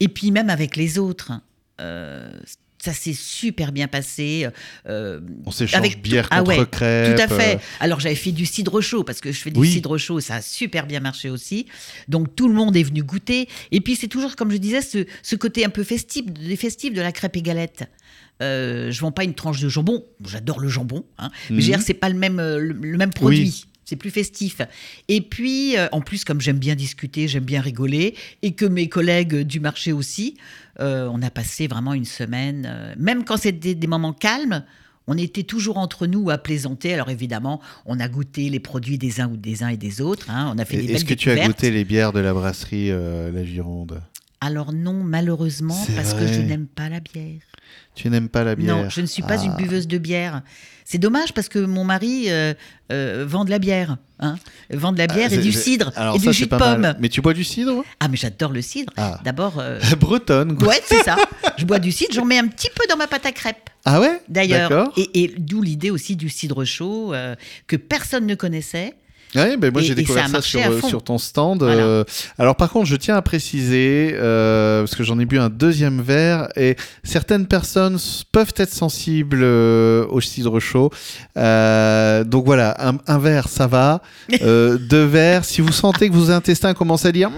Et 0.00 0.08
puis 0.08 0.30
même 0.30 0.50
avec 0.50 0.76
les 0.76 0.98
autres, 0.98 1.32
euh, 1.80 2.30
ça 2.84 2.92
s'est 2.92 3.14
super 3.14 3.72
bien 3.72 3.88
passé. 3.88 4.46
euh, 4.88 5.20
On 5.46 5.50
s'échange 5.50 5.78
Avec 5.78 6.02
bière 6.02 6.28
ah 6.30 6.38
contre 6.42 6.50
ouais, 6.58 6.66
crêpes. 6.70 7.16
tout 7.16 7.22
à 7.22 7.28
fait. 7.28 7.56
euh, 7.56 7.58
Alors 7.80 8.00
j'avais 8.00 8.14
fait 8.14 8.32
du 8.32 8.46
cidre 8.46 8.80
chaud 8.80 9.04
parce 9.04 9.20
que 9.20 9.32
je 9.32 9.38
fais 9.40 9.50
du 9.50 9.58
Oui. 9.60 9.70
cidre 9.72 9.96
chaud, 9.98 10.20
ça 10.20 10.36
a 10.36 10.42
super 10.42 10.86
bien 10.86 11.00
marché 11.00 11.30
aussi. 11.30 11.66
Donc 12.08 12.36
tout 12.36 12.48
le 12.48 12.54
monde 12.54 12.76
est 12.76 12.82
venu 12.82 13.02
goûter. 13.02 13.48
Et 13.72 13.80
puis 13.80 13.96
c'est 13.96 14.08
toujours, 14.08 14.36
comme 14.36 14.50
je 14.50 14.56
disais, 14.58 14.82
ce, 14.82 15.06
ce 15.22 15.36
côté 15.36 15.64
un 15.64 15.70
peu 15.70 15.82
festif, 15.84 16.26
des 16.26 16.56
festifs 16.56 16.92
de 16.92 17.00
la 17.00 17.12
crêpe 17.12 17.36
et 17.36 17.42
galette. 17.42 17.84
Euh, 18.42 18.90
je 18.90 19.00
vends 19.00 19.12
pas 19.12 19.24
une 19.24 19.34
tranche 19.34 19.60
de 19.60 19.68
jambon. 19.68 20.04
J'adore 20.26 20.58
le 20.60 20.68
jambon, 20.68 21.04
hein. 21.18 21.30
mais 21.50 21.60
je 21.60 21.66
veux 21.66 21.72
Mhm. 21.72 21.76
dire, 21.78 21.82
c'est 21.86 21.94
pas 21.94 22.08
le 22.08 22.16
même, 22.16 22.38
euh, 22.40 22.58
le, 22.58 22.72
le 22.72 22.98
même 22.98 23.12
produit. 23.12 23.64
C'est 23.84 23.96
plus 23.96 24.10
festif. 24.10 24.60
Et 25.08 25.20
puis, 25.20 25.76
euh, 25.76 25.88
en 25.92 26.00
plus, 26.00 26.24
comme 26.24 26.40
j'aime 26.40 26.58
bien 26.58 26.74
discuter, 26.74 27.28
j'aime 27.28 27.44
bien 27.44 27.60
rigoler, 27.60 28.14
et 28.42 28.52
que 28.52 28.64
mes 28.64 28.88
collègues 28.88 29.40
du 29.42 29.60
marché 29.60 29.92
aussi, 29.92 30.36
euh, 30.80 31.08
on 31.12 31.22
a 31.22 31.30
passé 31.30 31.66
vraiment 31.66 31.94
une 31.94 32.04
semaine, 32.04 32.66
euh, 32.68 32.94
même 32.98 33.24
quand 33.24 33.36
c'était 33.36 33.74
des 33.74 33.86
moments 33.86 34.12
calmes, 34.12 34.64
on 35.06 35.18
était 35.18 35.42
toujours 35.42 35.76
entre 35.78 36.06
nous 36.06 36.30
à 36.30 36.38
plaisanter. 36.38 36.94
Alors 36.94 37.10
évidemment, 37.10 37.60
on 37.84 38.00
a 38.00 38.08
goûté 38.08 38.48
les 38.48 38.60
produits 38.60 38.98
des 38.98 39.20
uns 39.20 39.28
ou 39.28 39.36
des 39.36 39.62
uns 39.62 39.68
et 39.68 39.76
des 39.76 40.00
autres. 40.00 40.30
hein. 40.30 40.50
On 40.54 40.58
a 40.58 40.64
fait 40.64 40.82
Est-ce 40.82 41.04
que 41.04 41.14
tu 41.14 41.30
as 41.30 41.46
goûté 41.46 41.70
les 41.70 41.84
bières 41.84 42.12
de 42.12 42.20
la 42.20 42.32
brasserie 42.32 42.90
euh, 42.90 43.30
La 43.30 43.44
Gironde? 43.44 44.00
Alors 44.40 44.72
non, 44.72 44.92
malheureusement, 45.02 45.78
parce 45.96 46.12
que 46.14 46.26
je 46.26 46.40
n'aime 46.40 46.66
pas 46.66 46.88
la 46.88 47.00
bière. 47.00 47.40
Tu 47.94 48.10
n'aimes 48.10 48.28
pas 48.28 48.44
la 48.44 48.54
bière 48.54 48.76
Non, 48.76 48.88
je 48.90 49.00
ne 49.00 49.06
suis 49.06 49.22
pas 49.22 49.36
Ah. 49.40 49.44
une 49.44 49.54
buveuse 49.56 49.88
de 49.88 49.96
bière. 49.98 50.42
C'est 50.84 50.98
dommage 50.98 51.32
parce 51.32 51.48
que 51.48 51.58
mon 51.58 51.82
mari 51.84 52.24
euh, 52.28 52.52
euh, 52.92 53.24
vend 53.26 53.44
de 53.46 53.50
la 53.50 53.58
bière. 53.58 53.96
Hein 54.20 54.36
vend 54.70 54.92
de 54.92 54.98
la 54.98 55.06
bière 55.06 55.28
Ah, 55.30 55.34
et 55.34 55.38
du 55.38 55.50
cidre 55.52 55.90
Alors 55.96 56.16
et 56.16 56.18
ça, 56.18 56.30
du 56.30 56.36
jus 56.36 56.44
de 56.44 56.50
pomme. 56.50 56.80
mal. 56.82 56.96
Mais 57.00 57.08
tu 57.08 57.22
bois 57.22 57.32
du 57.32 57.42
cidre 57.42 57.82
Ah, 58.00 58.08
mais 58.08 58.18
j'adore 58.18 58.52
le 58.52 58.60
cidre. 58.60 58.92
Ah. 58.98 59.18
D'abord, 59.24 59.58
euh, 59.60 59.80
Bretonne. 59.98 60.56
quoi. 60.56 60.68
ouais, 60.68 60.80
c'est 60.84 61.02
ça. 61.02 61.16
Je 61.58 61.64
bois 61.64 61.78
du 61.78 61.90
cidre, 61.90 62.12
j'en 62.12 62.26
mets 62.26 62.38
un 62.38 62.48
petit 62.48 62.68
peu 62.74 62.84
dans 62.90 62.96
ma 62.98 63.06
pâte 63.06 63.24
à 63.24 63.32
crêpes. 63.32 63.70
Ah 63.86 64.00
ouais? 64.00 64.20
D'ailleurs, 64.28 64.92
et, 64.98 65.22
et 65.24 65.34
d'où 65.38 65.62
l'idée 65.62 65.90
aussi 65.90 66.16
du 66.16 66.28
cidre 66.28 66.64
chaud 66.64 67.14
euh, 67.14 67.34
que 67.66 67.76
personne 67.76 68.26
ne 68.26 68.34
connaissait. 68.34 68.94
Ouais, 69.34 69.56
ben 69.56 69.72
moi 69.72 69.82
j'ai 69.82 69.94
découvert 69.96 70.28
ça 70.28 70.40
sur, 70.40 70.60
euh, 70.60 70.80
sur 70.88 71.02
ton 71.02 71.18
stand. 71.18 71.62
Voilà. 71.62 71.82
euh, 71.82 72.04
alors 72.38 72.54
par 72.54 72.70
contre, 72.70 72.86
je 72.86 72.94
tiens 72.96 73.16
à 73.16 73.22
préciser, 73.22 74.14
euh, 74.14 74.82
parce 74.82 74.94
que 74.94 75.02
j'en 75.02 75.18
ai 75.18 75.24
bu 75.24 75.38
un 75.38 75.48
deuxième 75.50 76.00
verre, 76.00 76.48
et 76.56 76.76
certaines 77.02 77.46
personnes 77.46 77.98
peuvent 78.30 78.54
être 78.56 78.72
sensibles 78.72 79.40
euh, 79.42 80.06
au 80.08 80.20
cidre 80.20 80.60
chaud. 80.60 80.90
Euh, 81.36 82.22
donc 82.22 82.44
voilà, 82.44 82.76
un, 82.88 82.98
un 83.06 83.18
verre, 83.18 83.48
ça 83.48 83.66
va. 83.66 84.02
Deux 84.40 85.04
verres, 85.04 85.44
si 85.44 85.60
vous 85.60 85.72
sentez 85.72 86.08
que 86.08 86.14
vos 86.14 86.30
intestins 86.30 86.74
commencent 86.74 87.06
à 87.06 87.12
dire... 87.12 87.30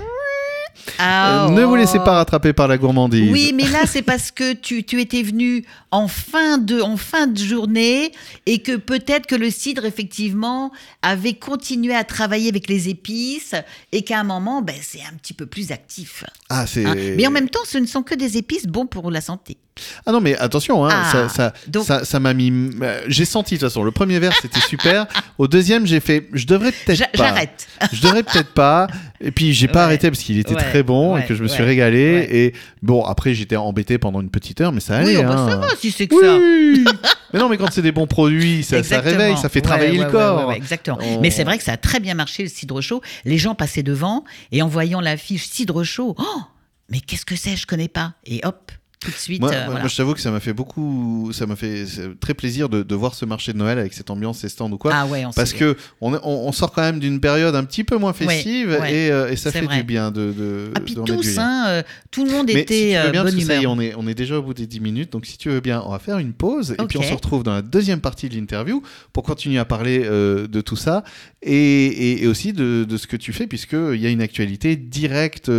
Ah, 0.98 1.46
euh, 1.46 1.50
ne 1.50 1.64
vous 1.64 1.76
laissez 1.76 1.98
oh. 2.00 2.04
pas 2.04 2.14
rattraper 2.14 2.52
par 2.52 2.68
la 2.68 2.78
gourmandise. 2.78 3.30
Oui, 3.30 3.52
mais 3.54 3.68
là, 3.68 3.86
c'est 3.86 4.02
parce 4.02 4.30
que 4.30 4.52
tu, 4.52 4.84
tu 4.84 5.00
étais 5.00 5.22
venu 5.22 5.64
en 5.90 6.08
fin, 6.08 6.58
de, 6.58 6.80
en 6.80 6.96
fin 6.96 7.26
de 7.26 7.38
journée 7.38 8.12
et 8.46 8.58
que 8.60 8.76
peut-être 8.76 9.26
que 9.26 9.34
le 9.34 9.50
cidre, 9.50 9.84
effectivement, 9.84 10.72
avait 11.02 11.34
continué 11.34 11.94
à 11.94 12.04
travailler 12.04 12.48
avec 12.48 12.68
les 12.68 12.88
épices 12.88 13.54
et 13.92 14.02
qu'à 14.02 14.20
un 14.20 14.24
moment, 14.24 14.62
ben, 14.62 14.76
c'est 14.80 15.02
un 15.02 15.16
petit 15.16 15.34
peu 15.34 15.46
plus 15.46 15.72
actif. 15.72 16.24
Ah, 16.48 16.66
c'est... 16.66 16.84
hein. 16.84 16.94
Mais 17.16 17.26
en 17.26 17.30
même 17.30 17.48
temps, 17.48 17.64
ce 17.66 17.78
ne 17.78 17.86
sont 17.86 18.02
que 18.02 18.14
des 18.14 18.36
épices 18.36 18.66
bons 18.66 18.86
pour 18.86 19.10
la 19.10 19.20
santé. 19.20 19.58
Ah 20.06 20.12
non, 20.12 20.20
mais 20.20 20.36
attention, 20.38 20.86
hein, 20.86 20.90
Ah, 20.92 21.08
ça, 21.12 21.28
ça, 21.28 21.52
donc- 21.68 21.84
ça, 21.84 22.04
ça 22.04 22.18
m'a 22.20 22.32
mis. 22.32 22.50
euh, 22.82 23.00
J'ai 23.08 23.24
senti 23.24 23.54
de 23.56 23.60
toute 23.60 23.68
façon. 23.68 23.82
Le 23.82 23.90
premier 23.90 24.18
verre, 24.18 24.32
c'était 24.40 24.60
super. 24.60 25.06
Au 25.38 25.48
deuxième, 25.48 25.86
j'ai 25.86 26.00
fait. 26.00 26.28
Je 26.32 26.46
devrais 26.46 26.72
peut-être 26.72 26.96
J'a- 26.96 27.06
pas. 27.08 27.18
J'arrête. 27.18 27.66
Je 27.92 28.00
devrais 28.00 28.22
peut-être 28.22 28.52
pas. 28.54 28.86
Et 29.20 29.30
puis 29.30 29.52
j'ai 29.54 29.68
pas 29.68 29.84
arrêté 29.84 30.10
parce 30.10 30.22
qu'il 30.22 30.38
était 30.38 30.54
Ouais. 30.54 30.62
très 30.62 30.82
bon 30.82 31.16
et 31.16 31.24
que 31.24 31.34
je 31.34 31.42
me 31.42 31.48
suis 31.48 31.62
régalé. 31.62 32.26
Et 32.30 32.52
bon, 32.82 33.02
après 33.04 33.34
j'étais 33.34 33.56
embêté 33.56 33.96
pendant 33.98 34.20
une 34.20 34.28
petite 34.30 34.60
heure, 34.60 34.72
mais 34.72 34.80
ça 34.80 34.96
allait. 34.96 35.16
Oui, 35.16 35.22
oh, 35.24 35.28
bah, 35.28 35.36
hein. 35.38 35.48
ça 35.50 35.56
va 35.56 35.68
si 35.78 35.90
c'est 35.90 36.06
que 36.06 36.20
ça. 36.20 36.92
Mais 37.32 37.40
non, 37.40 37.48
mais 37.48 37.56
quand 37.58 37.68
c'est 37.72 37.82
des 37.82 37.92
bons 37.92 38.06
produits, 38.06 38.62
ça, 38.62 38.76
réveille, 39.00 39.36
ça 39.36 39.48
fait 39.48 39.60
travailler 39.60 39.98
le 39.98 40.04
corps. 40.10 40.52
exactement. 40.52 40.98
On- 41.02 41.20
Mais 41.20 41.30
c'est 41.30 41.44
vrai 41.44 41.58
que 41.58 41.64
ça 41.64 41.72
a 41.72 41.76
très 41.76 41.98
bien 42.00 42.14
marché 42.14 42.42
le 42.44 42.48
cidre 42.48 42.80
chaud. 42.80 43.02
Les 43.24 43.36
gens 43.36 43.54
passaient 43.54 43.82
devant 43.82 44.24
et 44.52 44.62
en 44.62 44.68
voyant 44.68 45.00
l'affiche 45.00 45.46
cidre 45.48 45.82
chaud, 45.82 46.14
oh 46.18 46.40
mais 46.88 47.00
qu'est-ce 47.00 47.26
que 47.26 47.34
c'est? 47.36 47.56
Je 47.56 47.66
connais 47.66 47.88
pas. 47.88 48.12
Et 48.26 48.40
hop, 48.44 48.70
tout 48.98 49.10
de 49.10 49.16
suite. 49.16 49.40
Moi, 49.40 49.50
euh, 49.50 49.54
moi, 49.54 49.64
voilà. 49.66 49.80
moi, 49.80 49.88
je 49.88 49.96
t'avoue 49.96 50.14
que 50.14 50.20
ça 50.20 50.30
m'a 50.30 50.40
fait 50.40 50.52
beaucoup, 50.54 51.30
ça 51.32 51.46
m'a 51.46 51.54
fait 51.56 51.84
très 52.18 52.34
plaisir 52.34 52.68
de, 52.68 52.82
de 52.82 52.94
voir 52.94 53.14
ce 53.14 53.24
marché 53.24 53.52
de 53.52 53.58
Noël 53.58 53.78
avec 53.78 53.92
cette 53.92 54.10
ambiance, 54.10 54.38
ces 54.38 54.48
stands 54.48 54.70
ou 54.72 54.78
quoi. 54.78 54.92
ah 54.94 55.06
ouais, 55.06 55.24
on 55.26 55.30
Parce 55.32 55.52
que 55.52 55.76
on, 56.00 56.14
on- 56.14 56.20
on 56.24 56.52
sort 56.52 56.72
quand 56.72 56.82
même 56.82 56.98
d'une 56.98 57.20
période 57.20 57.54
un 57.54 57.64
petit 57.64 57.84
peu 57.84 57.96
moins 57.98 58.12
festive 58.12 58.70
ouais. 58.80 58.94
et, 58.94 59.10
euh, 59.10 59.30
et 59.30 59.36
ça 59.36 59.52
fait 59.52 59.60
vrai. 59.60 59.76
du 59.78 59.82
bien 59.84 60.10
de, 60.10 60.32
de, 60.32 60.70
Ah, 60.74 60.80
puis 60.80 60.94
de 60.94 61.02
tous, 61.02 61.38
hein, 61.38 61.64
euh, 61.68 61.82
tout 62.10 62.24
le 62.24 62.30
monde 62.32 62.46
Mais 62.52 62.62
était 62.62 62.74
si 62.74 62.96
tu 62.96 63.04
veux 63.06 63.10
bien, 63.12 63.22
parce 63.22 63.34
bonne 63.34 63.40
que 63.42 63.46
ça 63.46 63.54
y 63.54 63.56
est, 63.58 63.60
humeur. 63.62 63.72
on 63.76 63.80
est, 63.80 63.94
on 63.96 64.08
est 64.08 64.14
déjà 64.14 64.38
au 64.38 64.42
bout 64.42 64.54
des 64.54 64.66
10 64.66 64.80
minutes, 64.80 65.12
donc 65.12 65.26
si 65.26 65.36
tu 65.38 65.50
veux 65.50 65.60
bien, 65.60 65.82
on 65.86 65.90
va 65.90 65.98
faire 65.98 66.18
une 66.18 66.32
pause 66.32 66.72
et 66.72 66.86
puis 66.86 66.98
on 66.98 67.02
se 67.02 67.12
retrouve 67.12 67.42
dans 67.42 67.52
la 67.52 67.62
deuxième 67.62 68.00
partie 68.00 68.28
de 68.28 68.34
l'interview 68.34 68.82
pour 69.12 69.22
continuer 69.24 69.58
à 69.58 69.64
parler 69.64 69.98
de 70.00 70.60
tout 70.62 70.76
ça 70.76 71.04
et, 71.42 71.52
et- 71.52 72.22
et 72.22 72.26
aussi 72.26 72.52
de, 72.52 72.86
ce 72.96 73.06
que 73.06 73.16
tu 73.16 73.32
fais, 73.32 73.46
puisqu'il 73.46 73.96
y 74.00 74.06
a 74.06 74.10
une 74.10 74.22
actualité 74.22 74.74
directe 74.76 75.50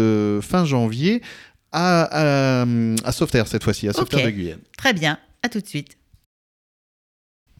fin 0.42 0.66
janvier 0.66 1.22
à, 1.72 2.62
à, 2.62 2.66
à 3.04 3.12
Sauveterre 3.12 3.48
cette 3.48 3.64
fois-ci, 3.64 3.88
à 3.88 3.94
Sauveterre 3.94 4.20
Ok. 4.20 4.26
de 4.26 4.32
Guyenne. 4.32 4.60
Très 4.78 4.94
bien, 4.94 5.18
à 5.44 5.50
tout 5.50 5.60
de 5.62 5.68
suite. 5.68 5.98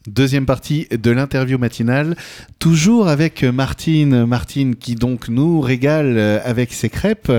Deuxième 0.08 0.46
partie 0.46 0.86
de 0.90 1.10
l'interview 1.10 1.58
matinale, 1.58 2.16
toujours 2.58 3.08
avec 3.08 3.44
Martine. 3.44 4.24
Martine 4.24 4.74
qui 4.74 4.94
donc 4.94 5.28
nous 5.28 5.60
régale 5.60 6.16
euh, 6.16 6.38
avec 6.44 6.72
ses 6.72 6.88
crêpes 6.88 7.30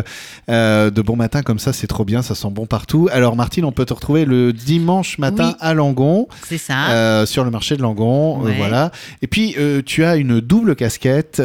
euh, 0.49 0.89
de 0.91 1.01
bon 1.01 1.15
matin 1.15 1.41
comme 1.41 1.57
ça, 1.57 1.73
c'est 1.73 1.87
trop 1.87 2.05
bien, 2.05 2.21
ça 2.21 2.35
sent 2.35 2.49
bon 2.51 2.67
partout. 2.67 3.09
Alors 3.11 3.35
Martine, 3.35 3.65
on 3.65 3.71
peut 3.71 3.85
te 3.85 3.93
retrouver 3.93 4.25
le 4.25 4.53
dimanche 4.53 5.17
matin 5.17 5.49
Oui. 5.49 5.55
à 5.59 5.73
Langon, 5.73 6.27
C'est 6.47 6.59
ça. 6.59 6.91
euh, 6.91 7.25
sur 7.25 7.43
le 7.43 7.49
marché 7.51 7.75
de 7.75 7.81
Langon, 7.81 8.45
euh, 8.45 8.51
voilà. 8.57 8.91
Et 9.21 9.27
puis 9.27 9.55
tu 9.85 10.03
as 10.05 10.15
une 10.17 10.39
double 10.39 10.75
casquette 10.75 11.41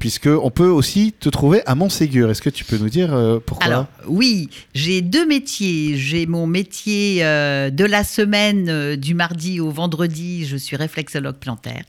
puisque 0.00 0.26
on 0.28 0.50
peut 0.50 0.68
aussi 0.68 1.12
te 1.18 1.28
trouver 1.28 1.60
à 1.66 1.74
Montségur. 1.74 2.30
Est-ce 2.30 2.40
que 2.42 2.50
tu 2.50 2.64
peux 2.64 2.78
nous 2.78 2.88
dire 2.88 3.14
pourquoi? 3.46 3.66
Alors, 3.66 3.86
oui, 4.08 4.48
j'ai 4.74 5.02
deux 5.02 5.26
métiers. 5.26 5.96
J'ai 5.96 6.26
mon 6.26 6.46
métier 6.46 7.20
de 7.22 7.84
la 7.84 8.04
semaine, 8.04 8.96
du 8.96 9.14
mardi 9.14 9.60
au 9.60 9.70
vendredi, 9.70 10.46
je 10.46 10.56
suis 10.62 10.76
réflexologue 10.76 11.36
plantaire. 11.36 11.84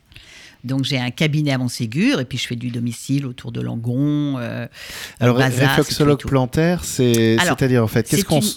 Donc, 0.63 0.85
j'ai 0.85 0.97
un 0.97 1.11
cabinet 1.11 1.51
à 1.51 1.57
Montségur 1.57 2.19
et 2.21 2.25
puis 2.25 2.37
je 2.37 2.47
fais 2.47 2.55
du 2.55 2.69
domicile 2.69 3.25
autour 3.25 3.51
de 3.51 3.59
Langon. 3.61 4.37
euh, 4.39 4.65
Alors 5.19 5.37
Bazas, 5.37 5.67
réflexologue 5.75 6.19
tout. 6.19 6.27
plantaire, 6.29 6.83
c'est 6.85 7.35
c'est-à-dire 7.37 7.83
en 7.83 7.87
fait, 7.87 8.07
qu'est-ce 8.07 8.23
qu'on 8.23 8.39
une- 8.39 8.47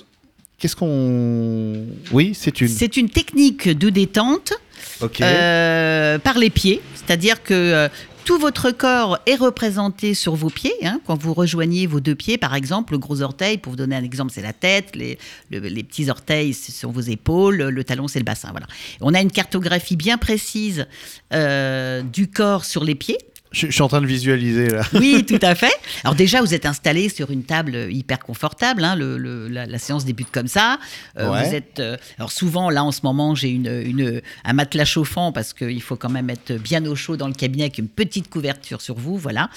qu'est-ce 0.58 0.76
qu'on 0.76 1.84
oui, 2.12 2.32
c'est 2.34 2.60
une 2.60 2.68
C'est 2.68 2.96
une 2.96 3.08
technique 3.10 3.68
de 3.68 3.90
détente 3.90 4.52
euh, 5.20 6.18
par 6.20 6.38
les 6.38 6.50
pieds, 6.50 6.80
c'est-à-dire 6.94 7.42
que 7.42 7.52
euh, 7.54 7.88
tout 8.26 8.38
votre 8.38 8.72
corps 8.72 9.18
est 9.26 9.36
représenté 9.36 10.12
sur 10.12 10.34
vos 10.34 10.50
pieds. 10.50 10.74
hein. 10.82 11.00
quand 11.06 11.16
vous 11.22 11.32
rejoignez 11.32 11.86
vos 11.86 12.00
deux 12.00 12.14
pieds, 12.16 12.36
par 12.38 12.54
exemple, 12.56 12.92
le 12.92 12.98
gros 12.98 13.22
orteil, 13.22 13.56
pour 13.56 13.70
vous 13.70 13.76
donner 13.76 13.94
un 13.96 14.02
exemple, 14.02 14.32
c'est 14.34 14.42
la 14.42 14.52
tête, 14.52 14.96
les, 14.96 15.16
le- 15.50 15.60
les 15.60 15.82
petits 15.84 16.10
orteils, 16.10 16.52
sont 16.52 16.90
vos 16.90 17.00
épaules, 17.00 17.56
le 17.62 17.84
talon, 17.84 18.08
c'est 18.08 18.18
le 18.18 18.24
bassin. 18.24 18.48
Voilà. 18.50 18.66
On 19.00 19.14
a 19.14 19.20
une 19.20 19.30
cartographie 19.30 19.96
bien 19.96 20.18
précise 20.18 20.86
euh, 21.32 22.02
du 22.02 22.28
corps 22.28 22.64
sur 22.64 22.82
les 22.84 22.96
pieds. 22.96 23.18
Je, 23.56 23.68
je 23.68 23.72
suis 23.72 23.82
en 23.82 23.88
train 23.88 24.02
de 24.02 24.06
visualiser 24.06 24.68
là. 24.68 24.82
Oui, 24.92 25.24
tout 25.28 25.38
à 25.40 25.54
fait. 25.54 25.72
Alors 26.04 26.14
déjà, 26.14 26.42
vous 26.42 26.52
êtes 26.52 26.66
installé 26.66 27.08
sur 27.08 27.30
une 27.30 27.42
table 27.44 27.88
hyper 27.90 28.18
confortable. 28.18 28.84
hein, 28.84 28.94
le- 28.96 29.16
le- 29.16 29.48
la, 29.48 29.64
la 29.64 29.78
séance 29.78 30.04
débute 30.04 30.30
comme 30.30 30.46
ça. 30.48 30.78
Euh, 31.18 31.30
Ouais. 31.30 31.48
Vous 31.48 31.54
êtes. 31.54 31.80
euh, 31.80 31.96
alors 32.18 32.30
souvent, 32.32 32.68
là, 32.70 32.84
en 32.84 32.92
ce 32.92 33.00
moment, 33.02 33.34
j'ai 33.34 33.48
une, 33.48 33.66
une- 33.84 34.20
un 34.44 34.52
matelas 34.52 34.84
chauffant 34.84 35.32
parce 35.32 35.54
qu'il 35.54 35.80
faut 35.80 35.96
quand 35.96 36.10
même 36.10 36.28
être 36.28 36.52
bien 36.54 36.84
au 36.84 36.94
chaud 36.94 37.16
dans 37.16 37.28
le 37.28 37.34
cabinet 37.34 37.64
avec 37.64 37.78
une 37.78 37.88
petite 37.88 38.28
couverture 38.28 38.80
sur 38.82 38.94
vous, 38.96 39.16
voilà. 39.16 39.48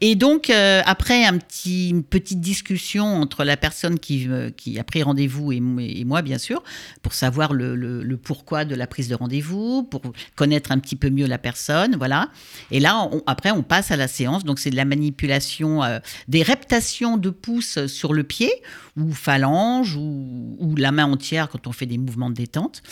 Et 0.00 0.14
donc, 0.14 0.48
euh, 0.48 0.80
après 0.86 1.24
un 1.26 1.36
petit, 1.38 1.90
une 1.90 2.02
petite 2.04 2.40
discussion 2.40 3.04
entre 3.04 3.44
la 3.44 3.56
personne 3.58 3.98
qui, 3.98 4.28
qui 4.56 4.78
a 4.78 4.84
pris 4.84 5.02
rendez-vous 5.02 5.52
et, 5.52 5.60
moi- 5.60 5.82
et 5.82 6.04
moi, 6.04 6.22
bien 6.22 6.38
sûr, 6.38 6.62
pour 7.02 7.12
savoir 7.12 7.52
le, 7.52 7.74
le- 7.76 8.02
le 8.02 8.16
pourquoi 8.16 8.64
de 8.64 8.74
la 8.74 8.86
prise 8.86 9.08
de 9.08 9.14
rendez-vous, 9.14 9.82
pour 9.82 10.00
connaître 10.36 10.72
un 10.72 10.78
petit 10.78 10.96
peu 10.96 11.10
mieux 11.10 11.26
la 11.26 11.38
personne, 11.38 11.96
voilà. 11.96 12.28
Et 12.70 12.80
là, 12.80 13.08
on- 13.12 13.22
après, 13.26 13.41
on 13.50 13.62
passe 13.62 13.90
à 13.90 13.96
la 13.96 14.06
séance. 14.08 14.44
Donc, 14.44 14.58
c'est 14.60 14.70
de 14.70 14.76
la 14.76 14.84
manipulation, 14.84 15.82
euh, 15.82 15.98
des 16.28 16.42
reptations 16.42 17.16
de 17.16 17.30
pouces 17.30 17.86
sur 17.86 18.12
le 18.12 18.22
pied, 18.22 18.50
ou 18.96 19.10
phalange, 19.12 19.96
ou, 19.96 20.56
ou 20.60 20.76
la 20.76 20.92
main 20.92 21.06
entière 21.10 21.48
quand 21.48 21.66
on 21.66 21.72
fait 21.72 21.86
des 21.86 21.96
mouvements 21.98 22.28
de 22.30 22.34
détente, 22.34 22.82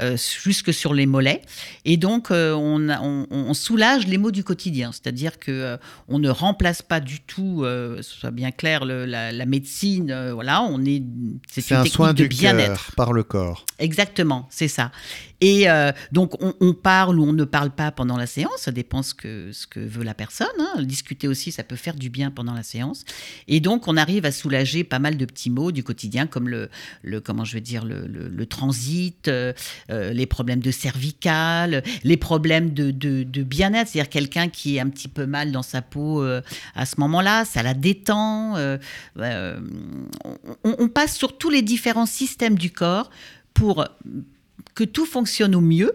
euh, 0.00 0.16
jusque 0.16 0.72
sur 0.72 0.94
les 0.94 1.04
mollets. 1.06 1.42
Et 1.84 1.96
donc, 1.96 2.30
euh, 2.30 2.52
on, 2.54 2.88
a- 2.88 3.00
on- 3.02 3.26
on 3.30 3.54
soulage 3.54 4.06
les 4.06 4.18
maux 4.18 4.30
du 4.30 4.44
quotidien. 4.44 4.92
C'est-à-dire 4.92 5.38
que 5.38 5.76
on 6.06 6.18
ne 6.18 6.30
remplace 6.30 6.80
pas 6.80 7.00
du 7.00 7.20
tout, 7.20 7.64
ce 7.64 8.00
soit 8.02 8.30
bien 8.30 8.50
clair, 8.52 8.84
le- 8.84 9.04
la, 9.04 9.32
la 9.32 9.46
médecine. 9.46 10.30
voilà, 10.32 10.62
on 10.62 10.84
est. 10.84 11.02
C'est 11.50 11.72
un 11.74 11.78
technique 11.82 11.92
soin 11.92 12.12
de 12.12 12.22
du 12.22 12.28
bien-être. 12.28 12.92
par 12.96 13.12
le 13.12 13.24
corps. 13.24 13.66
Exactement, 13.80 14.46
c'est 14.50 14.68
ça. 14.68 14.92
Et 15.40 15.70
euh, 15.70 15.92
donc, 16.10 16.34
on, 16.42 16.74
parle 16.74 17.20
ou 17.20 17.24
on 17.24 17.32
ne 17.32 17.44
parle 17.44 17.70
pas 17.70 17.92
pendant 17.92 18.16
la 18.16 18.26
séance, 18.26 18.58
ça 18.58 18.72
dépend 18.72 19.02
ce 19.02 19.14
que, 19.14 19.52
veut 19.76 20.02
la 20.02 20.14
personne. 20.14 20.48
hein. 20.58 20.82
Discuter 20.82 21.28
aussi, 21.28 21.52
ça 21.52 21.62
peut 21.62 21.76
faire 21.76 21.94
du 21.94 22.10
bien 22.10 22.30
pendant 22.30 22.54
la 22.54 22.62
séance. 22.62 23.04
Et 23.46 23.60
donc, 23.60 23.86
on 23.86 23.96
arrive 23.96 24.24
à 24.24 24.32
soulager 24.32 24.82
pas 24.84 24.98
mal 24.98 25.16
de 25.16 25.24
petits 25.24 25.50
maux 25.50 25.70
du 25.70 25.84
quotidien, 25.84 26.26
comme 26.26 26.48
le, 26.48 26.68
comment 27.20 27.44
je 27.44 27.54
vais 27.54 27.60
dire, 27.60 27.84
le, 27.84 28.46
transit, 28.46 29.28
euh, 29.28 29.52
euh, 29.90 30.12
les 30.12 30.26
problèmes 30.26 30.60
de 30.60 30.70
cervical, 30.70 31.82
les 32.02 32.16
problèmes 32.16 32.72
de, 32.72 32.90
bien-être, 33.42 33.88
c'est-à-dire 33.88 34.10
quelqu'un 34.10 34.48
qui 34.48 34.76
est 34.76 34.80
un 34.80 34.88
petit 34.88 35.08
peu 35.08 35.26
mal 35.26 35.52
dans 35.52 35.62
sa 35.62 35.82
peau 35.82 36.22
à 36.74 36.86
ce 36.86 36.94
moment-là, 36.98 37.44
ça 37.44 37.62
la 37.62 37.74
détend. 37.74 38.56
on 39.16 40.88
passe 40.88 41.16
sur 41.16 41.38
tous 41.38 41.50
les 41.50 41.62
différents 41.62 42.06
systèmes 42.06 42.58
du 42.58 42.70
corps 42.70 43.10
pour 43.54 43.84
que 44.74 44.84
tout 44.84 45.06
fonctionne 45.06 45.54
au 45.54 45.60
mieux. 45.60 45.92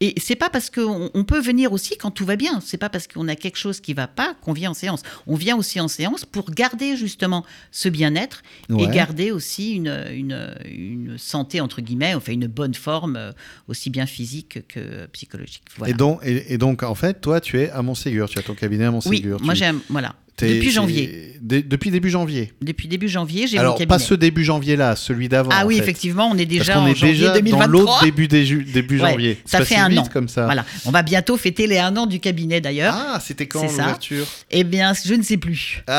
Et 0.00 0.12
c'est 0.20 0.34
pas 0.36 0.50
parce 0.50 0.70
qu'on 0.70 1.08
on 1.14 1.24
peut 1.24 1.40
venir 1.40 1.72
aussi 1.72 1.96
quand 1.96 2.10
tout 2.10 2.26
va 2.26 2.36
bien. 2.36 2.60
C'est 2.60 2.76
pas 2.76 2.90
parce 2.90 3.06
qu'on 3.06 3.28
a 3.28 3.36
quelque 3.36 3.56
chose 3.56 3.80
qui 3.80 3.94
va 3.94 4.08
pas 4.08 4.34
qu'on 4.42 4.52
vient 4.52 4.72
en 4.72 4.74
séance. 4.74 5.02
On 5.26 5.36
vient 5.36 5.56
aussi 5.56 5.80
en 5.80 5.88
séance 5.88 6.24
pour 6.26 6.50
garder 6.50 6.96
justement 6.96 7.46
ce 7.70 7.88
bien-être 7.88 8.42
et 8.76 8.86
garder 8.88 9.30
aussi 9.30 9.72
une, 9.72 10.04
une, 10.12 10.54
une 10.66 11.16
santé 11.16 11.60
entre 11.60 11.80
guillemets, 11.80 12.12
enfin 12.14 12.32
une 12.32 12.48
bonne 12.48 12.74
forme 12.74 13.16
euh, 13.16 13.32
aussi 13.68 13.88
bien 13.88 14.04
physique 14.04 14.66
que 14.66 15.06
psychologique. 15.06 15.62
Voilà. 15.78 15.94
Et 15.94 15.96
donc 15.96 16.20
et, 16.24 16.52
et 16.52 16.58
donc 16.58 16.82
en 16.82 16.96
fait, 16.96 17.20
toi 17.20 17.40
tu 17.40 17.58
es 17.60 17.70
à 17.70 17.80
Montségur, 17.80 18.28
tu 18.28 18.38
as 18.38 18.42
ton 18.42 18.54
cabinet 18.54 18.84
à 18.84 18.88
oui, 18.88 18.94
Montségur. 18.94 19.40
moi 19.42 19.54
Tu- 19.54 19.60
j'aime 19.60 19.80
voilà. 19.88 20.16
Depuis 20.40 20.70
janvier. 20.72 21.32
depuis 21.42 21.90
début 21.92 22.10
janvier. 22.10 22.52
Depuis 22.60 22.88
début 22.88 23.08
janvier, 23.08 23.46
j'ai 23.46 23.56
mon 23.56 23.60
Alors 23.60 23.74
cabinet. 23.74 23.86
pas 23.86 23.98
ce 24.00 24.14
début 24.14 24.42
janvier 24.44 24.74
là, 24.74 24.96
celui 24.96 25.28
d'avant. 25.28 25.50
ah 25.52 25.64
en 25.64 25.66
oui, 25.68 25.76
fait. 25.76 25.82
effectivement, 25.82 26.28
on 26.28 26.36
est 26.36 26.44
déjà 26.44 26.80
en 26.80 26.86
est 26.88 26.94
janvier 26.96 27.12
déjà 27.14 27.28
dans 27.28 27.34
2023. 27.34 27.66
l'autre 27.68 28.04
début, 28.04 28.26
début, 28.26 28.64
début 28.64 29.00
Ouais, 29.00 29.10
janvier. 29.12 29.38
ça 29.44 29.64
fait 29.64 29.76
un 29.76 29.96
an. 29.96 30.04
comme 30.12 30.28
ça. 30.28 30.44
Voilà, 30.46 30.64
on 30.86 30.90
va 30.90 31.02
bientôt 31.02 31.36
fêter 31.36 31.66
les 31.68 31.78
un 31.78 31.96
an 31.96 32.06
du 32.06 32.18
cabinet 32.18 32.60
d'ailleurs. 32.60 32.94
Ah, 32.96 33.20
c'était 33.24 33.46
quand 33.46 33.62
l'ouverture? 33.62 34.26
Eh 34.50 34.64
bien, 34.64 34.92
je 35.04 35.14
ne 35.14 35.22
sais 35.22 35.36
plus. 35.36 35.82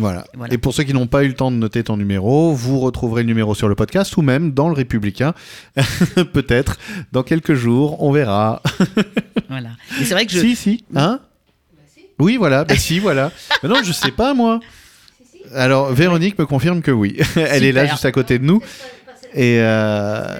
Voilà. 0.00 0.24
Voilà. 0.34 0.52
Et 0.54 0.58
pour 0.58 0.74
ceux 0.74 0.82
qui 0.84 0.92
n'ont 0.94 1.06
pas 1.06 1.22
eu 1.24 1.28
le 1.28 1.34
temps 1.34 1.50
de 1.50 1.56
noter 1.56 1.84
ton 1.84 1.96
numéro, 1.96 2.52
vous 2.54 2.80
retrouverez 2.80 3.22
le 3.22 3.26
numéro 3.28 3.54
sur 3.54 3.68
le 3.68 3.74
podcast 3.74 4.16
ou 4.16 4.22
même 4.22 4.52
dans 4.52 4.68
le 4.68 4.74
Républicain. 4.74 5.34
Peut-être. 6.32 6.78
Dans 7.12 7.22
quelques 7.22 7.54
jours, 7.54 8.02
on 8.02 8.10
verra. 8.12 8.62
Voilà. 9.48 9.70
Et 10.00 10.04
c'est 10.04 10.14
vrai 10.14 10.26
que 10.26 10.32
je. 10.32 10.38
Si, 10.38 10.54
si. 10.54 10.84
Hein? 10.94 11.18
Oui, 12.20 12.36
voilà. 12.36 12.64
Bah 12.64 12.76
si, 12.76 13.00
voilà. 13.00 13.32
Mais 13.62 13.68
non, 13.68 13.76
je 13.82 13.90
sais 13.92 14.12
pas, 14.12 14.32
moi. 14.34 14.60
Alors, 15.54 15.92
Véronique 15.92 16.38
me 16.38 16.46
confirme 16.46 16.82
que 16.82 16.92
oui. 16.92 17.18
Elle 17.34 17.64
est 17.64 17.72
là 17.72 17.86
juste 17.86 18.04
à 18.04 18.12
côté 18.12 18.38
de 18.38 18.44
nous. 18.44 18.60
Et 19.34 19.56
euh, 19.60 20.38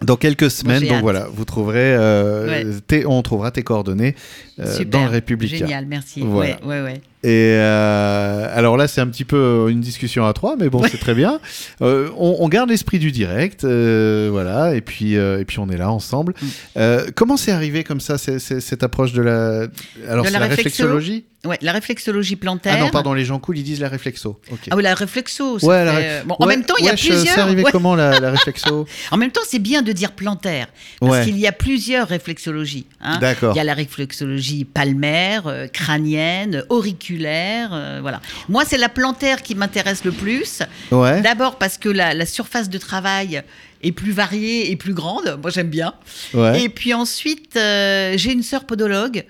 dans 0.00 0.16
quelques 0.16 0.50
semaines, 0.50 0.82
donc 0.82 0.92
hâte. 0.92 1.02
voilà, 1.02 1.26
vous 1.32 1.44
trouverez, 1.44 1.94
euh, 1.94 2.46
Ouais. 2.48 2.66
tes- 2.86 3.06
on 3.06 3.22
trouvera 3.22 3.52
tes 3.52 3.62
coordonnées 3.62 4.16
euh, 4.58 4.72
Super. 4.76 4.86
dans 5.00 5.04
le 5.04 5.10
Républicain. 5.12 5.58
Génial, 5.58 5.86
merci. 5.86 6.22
Voilà. 6.24 6.56
Ouais, 6.64 6.80
ouais, 6.80 6.82
ouais. 6.82 7.00
Et 7.24 7.54
euh, 7.56 8.48
alors 8.52 8.76
là, 8.76 8.88
c'est 8.88 9.00
un 9.00 9.06
petit 9.06 9.24
peu 9.24 9.68
une 9.70 9.80
discussion 9.80 10.26
à 10.26 10.32
trois, 10.32 10.56
mais 10.58 10.68
bon, 10.68 10.82
c'est 10.90 10.98
très 10.98 11.14
bien. 11.14 11.40
Euh, 11.80 12.10
on, 12.16 12.36
on 12.40 12.48
garde 12.48 12.70
l'esprit 12.70 12.98
du 12.98 13.10
direct, 13.10 13.64
euh, 13.64 14.28
voilà, 14.30 14.74
et 14.74 14.80
puis 14.80 15.14
et 15.14 15.44
puis 15.44 15.58
on 15.58 15.68
est 15.68 15.76
là 15.76 15.90
ensemble. 15.90 16.34
Mm. 16.76 16.80
Comment 17.16 17.36
c'est 17.36 17.50
arrivé 17.50 17.82
comme 17.82 18.00
ça, 18.00 18.18
cette 18.18 18.82
approche 18.82 19.12
de 19.12 19.22
la 19.22 19.66
alors 20.08 20.24
De 20.24 20.28
c'est 20.30 20.32
la 20.34 20.38
la 20.40 20.46
réflexolo- 20.46 20.50
réflexologie? 20.54 21.24
Ouais, 21.44 21.58
la 21.60 21.72
réflexologie 21.72 22.36
plantaire. 22.36 22.74
Ah 22.76 22.80
non, 22.80 22.90
pardon, 22.90 23.14
les 23.14 23.24
gens 23.24 23.40
cool, 23.40 23.58
ils 23.58 23.64
disent 23.64 23.80
la 23.80 23.88
réflexo. 23.88 24.40
Ah 24.70 24.76
oui, 24.76 24.82
la 24.84 24.94
réflexo. 24.94 25.58
ça 25.58 25.66
Ouais, 25.66 25.84
la 25.84 25.92
fait, 25.92 26.22
bon, 26.24 26.36
en 26.38 26.46
Ouais, 26.46 26.54
même 26.56 26.64
temps, 26.64 26.74
il 26.78 26.84
y 26.84 26.88
a 26.88 26.92
plusieurs. 26.92 27.18
C'est 27.34 27.40
arrivé 27.40 27.64
comment 27.72 27.96
la, 27.96 28.20
la 28.20 28.30
réflexo? 28.36 28.86
En 29.10 29.16
même 29.16 29.32
temps, 29.32 29.40
c'est 29.48 29.58
bien 29.58 29.82
de 29.82 29.90
dire 29.90 30.12
plantaire, 30.12 30.68
parce 31.00 31.24
qu'il 31.24 31.36
y 31.38 31.46
a 31.48 31.52
plusieurs 31.52 32.06
réflexologies. 32.06 32.86
hein. 33.00 33.18
D'accord. 33.18 33.54
Il 33.54 33.56
y 33.56 33.60
a 33.60 33.64
la 33.64 33.74
réflexologie 33.74 34.64
palmaire, 34.64 35.52
crânienne, 35.72 36.62
auriculaire, 36.68 37.11
euh, 37.20 37.98
voilà. 38.00 38.20
Moi, 38.48 38.64
c'est 38.66 38.78
la 38.78 38.88
plantaire 38.88 39.42
qui 39.42 39.54
m'intéresse 39.54 40.04
le 40.04 40.12
plus. 40.12 40.62
Ouais. 40.90 41.20
D'abord 41.20 41.56
parce 41.56 41.78
que 41.78 41.88
la, 41.88 42.14
la 42.14 42.26
surface 42.26 42.68
de 42.68 42.78
travail 42.78 43.42
est 43.82 43.92
plus 43.92 44.12
variée 44.12 44.70
et 44.70 44.76
plus 44.76 44.94
grande. 44.94 45.38
Moi, 45.40 45.50
j'aime 45.50 45.68
bien. 45.68 45.94
Ouais. 46.34 46.62
Et 46.62 46.68
puis 46.68 46.94
ensuite, 46.94 47.56
euh, 47.56 48.14
j'ai 48.16 48.32
une 48.32 48.42
sœur 48.42 48.64
podologue. 48.64 49.24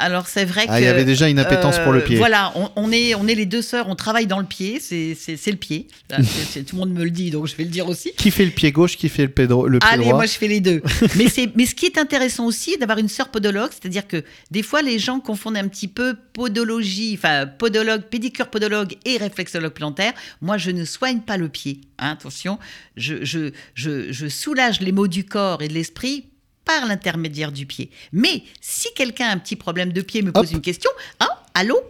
Alors 0.00 0.26
c'est 0.26 0.44
vrai 0.44 0.66
que 0.66 0.70
Ah, 0.72 0.80
il 0.80 0.84
y 0.84 0.86
avait 0.88 1.04
déjà 1.04 1.28
une 1.28 1.38
appétence 1.38 1.78
pour 1.78 1.92
le 1.92 2.00
euh, 2.00 2.04
pied. 2.04 2.16
Voilà, 2.16 2.52
on, 2.56 2.70
on 2.76 2.90
est 2.92 3.14
on 3.14 3.26
est 3.28 3.34
les 3.34 3.46
deux 3.46 3.62
sœurs, 3.62 3.88
on 3.88 3.94
travaille 3.94 4.26
dans 4.26 4.38
le 4.40 4.46
pied, 4.46 4.80
c'est 4.80 5.16
le 5.50 5.56
pied. 5.56 5.88
Là, 6.08 6.16
tout 6.66 6.74
le 6.74 6.78
monde 6.78 6.92
me 6.92 7.04
le 7.04 7.10
dit, 7.10 7.30
donc 7.30 7.46
je 7.46 7.54
vais 7.56 7.64
le 7.64 7.70
dire 7.70 7.88
aussi. 7.88 8.12
Qui 8.16 8.30
fait 8.30 8.44
le 8.44 8.50
pied 8.50 8.72
gauche, 8.72 8.96
qui 8.96 9.08
fait 9.08 9.22
le 9.22 9.28
pied, 9.30 9.46
dro- 9.46 9.66
le 9.68 9.78
pied 9.78 9.88
Allez, 9.90 10.04
droit 10.04 10.14
moi 10.16 10.26
je 10.26 10.32
fais 10.32 10.48
les 10.48 10.60
deux. 10.60 10.82
mais 11.16 11.28
c'est 11.28 11.50
mais 11.56 11.66
ce 11.66 11.74
qui 11.74 11.86
est 11.86 11.98
intéressant 11.98 12.46
aussi 12.46 12.76
d'avoir 12.78 12.98
une 12.98 13.08
sœur 13.08 13.28
podologue, 13.28 13.70
c'est-à-dire 13.70 14.06
que 14.08 14.24
des 14.50 14.62
fois 14.62 14.82
les 14.82 14.98
gens 14.98 15.20
confondent 15.20 15.56
un 15.56 15.68
petit 15.68 15.88
peu 15.88 16.14
podologie, 16.32 17.14
enfin 17.18 17.46
podologue, 17.46 18.02
pédicure 18.02 18.48
podologue 18.48 18.94
et 19.04 19.16
réflexologue 19.18 19.72
plantaire. 19.72 20.12
Moi 20.40 20.58
je 20.58 20.70
ne 20.70 20.84
soigne 20.84 21.20
pas 21.20 21.36
le 21.36 21.48
pied. 21.48 21.80
hein, 21.98 22.12
attention, 22.12 22.58
je, 22.96 23.24
je 23.24 23.50
je 23.74 24.10
je 24.12 24.26
soulage 24.28 24.80
les 24.80 24.92
maux 24.92 25.08
du 25.08 25.24
corps 25.24 25.62
et 25.62 25.68
de 25.68 25.74
l'esprit 25.74 26.26
par 26.64 26.86
l'intermédiaire 26.86 27.52
du 27.52 27.66
pied. 27.66 27.90
Mais 28.12 28.42
si 28.60 28.88
quelqu'un 28.94 29.28
a 29.28 29.32
un 29.32 29.38
petit 29.38 29.56
problème 29.56 29.92
de 29.92 30.00
pied 30.02 30.22
me 30.22 30.32
pose 30.32 30.48
Hop. 30.48 30.52
une 30.54 30.60
question, 30.60 30.90
hein, 31.20 31.28
allô 31.54 31.80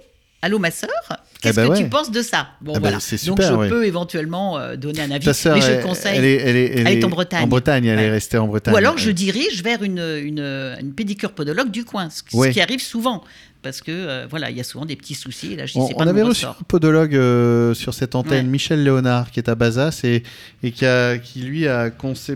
Allô 0.42 0.58
ma 0.58 0.70
sœur, 0.70 0.88
qu'est-ce 1.42 1.54
ben 1.56 1.66
que 1.66 1.72
ouais. 1.72 1.82
tu 1.82 1.90
penses 1.90 2.10
de 2.10 2.22
ça? 2.22 2.48
Bon 2.62 2.72
Ah 2.74 2.80
ben, 2.80 2.88
voilà. 2.88 2.96
Donc 3.26 3.42
je 3.42 3.52
ouais. 3.52 3.68
peux 3.68 3.84
éventuellement 3.84 4.56
euh, 4.58 4.74
donner 4.74 5.02
un 5.02 5.10
avis, 5.10 5.26
Ta 5.26 5.34
sœur, 5.34 5.54
mais 5.56 5.60
je 5.60 5.70
elle- 5.70 5.82
conseille. 5.82 6.16
Elle 6.16 6.24
est, 6.24 6.36
elle 6.36 6.56
est, 6.56 6.64
elle 6.64 6.78
Elle 6.78 6.86
est 6.94 6.98
est 7.00 7.04
en 7.04 7.10
Bretagne. 7.10 7.44
En 7.44 7.46
Bretagne, 7.46 7.84
elle 7.84 7.98
est 7.98 8.08
restée 8.10 8.38
en 8.38 8.46
Bretagne. 8.46 8.72
Ou 8.72 8.76
alors 8.78 8.96
je 8.96 9.10
dirige 9.10 9.62
vers 9.62 9.82
une, 9.82 9.98
une, 9.98 10.38
une 10.80 10.94
pédicure 10.94 11.32
podologue 11.32 11.70
du 11.70 11.84
coin, 11.84 12.08
ce, 12.08 12.22
qui 12.50 12.58
arrive 12.62 12.80
souvent. 12.80 13.22
Parce 13.62 13.82
que 13.82 13.90
euh, 13.90 14.26
voilà, 14.30 14.50
il 14.50 14.56
y 14.56 14.60
a 14.60 14.64
souvent 14.64 14.86
des 14.86 14.96
petits 14.96 15.14
soucis. 15.14 15.52
Et 15.52 15.56
là, 15.56 15.66
je 15.66 15.72
dis, 15.74 15.78
On, 15.78 15.84
on 15.84 15.94
pas 15.94 16.04
de 16.06 16.10
avait 16.10 16.22
reçu 16.22 16.46
un 16.46 16.56
podologue 16.66 17.14
euh, 17.14 17.74
sur 17.74 17.92
cette 17.92 18.14
antenne, 18.14 18.46
Ouais. 18.46 18.50
Michel 18.50 18.82
Léonard, 18.82 19.30
qui 19.30 19.38
est 19.38 19.48
à 19.50 19.54
Bazas 19.54 20.00
et, 20.04 20.22
et 20.62 20.72
qui, 20.72 20.86
a, 20.86 21.18
qui, 21.18 21.40
lui, 21.42 21.68
a, 21.68 21.90
conçu 21.90 22.32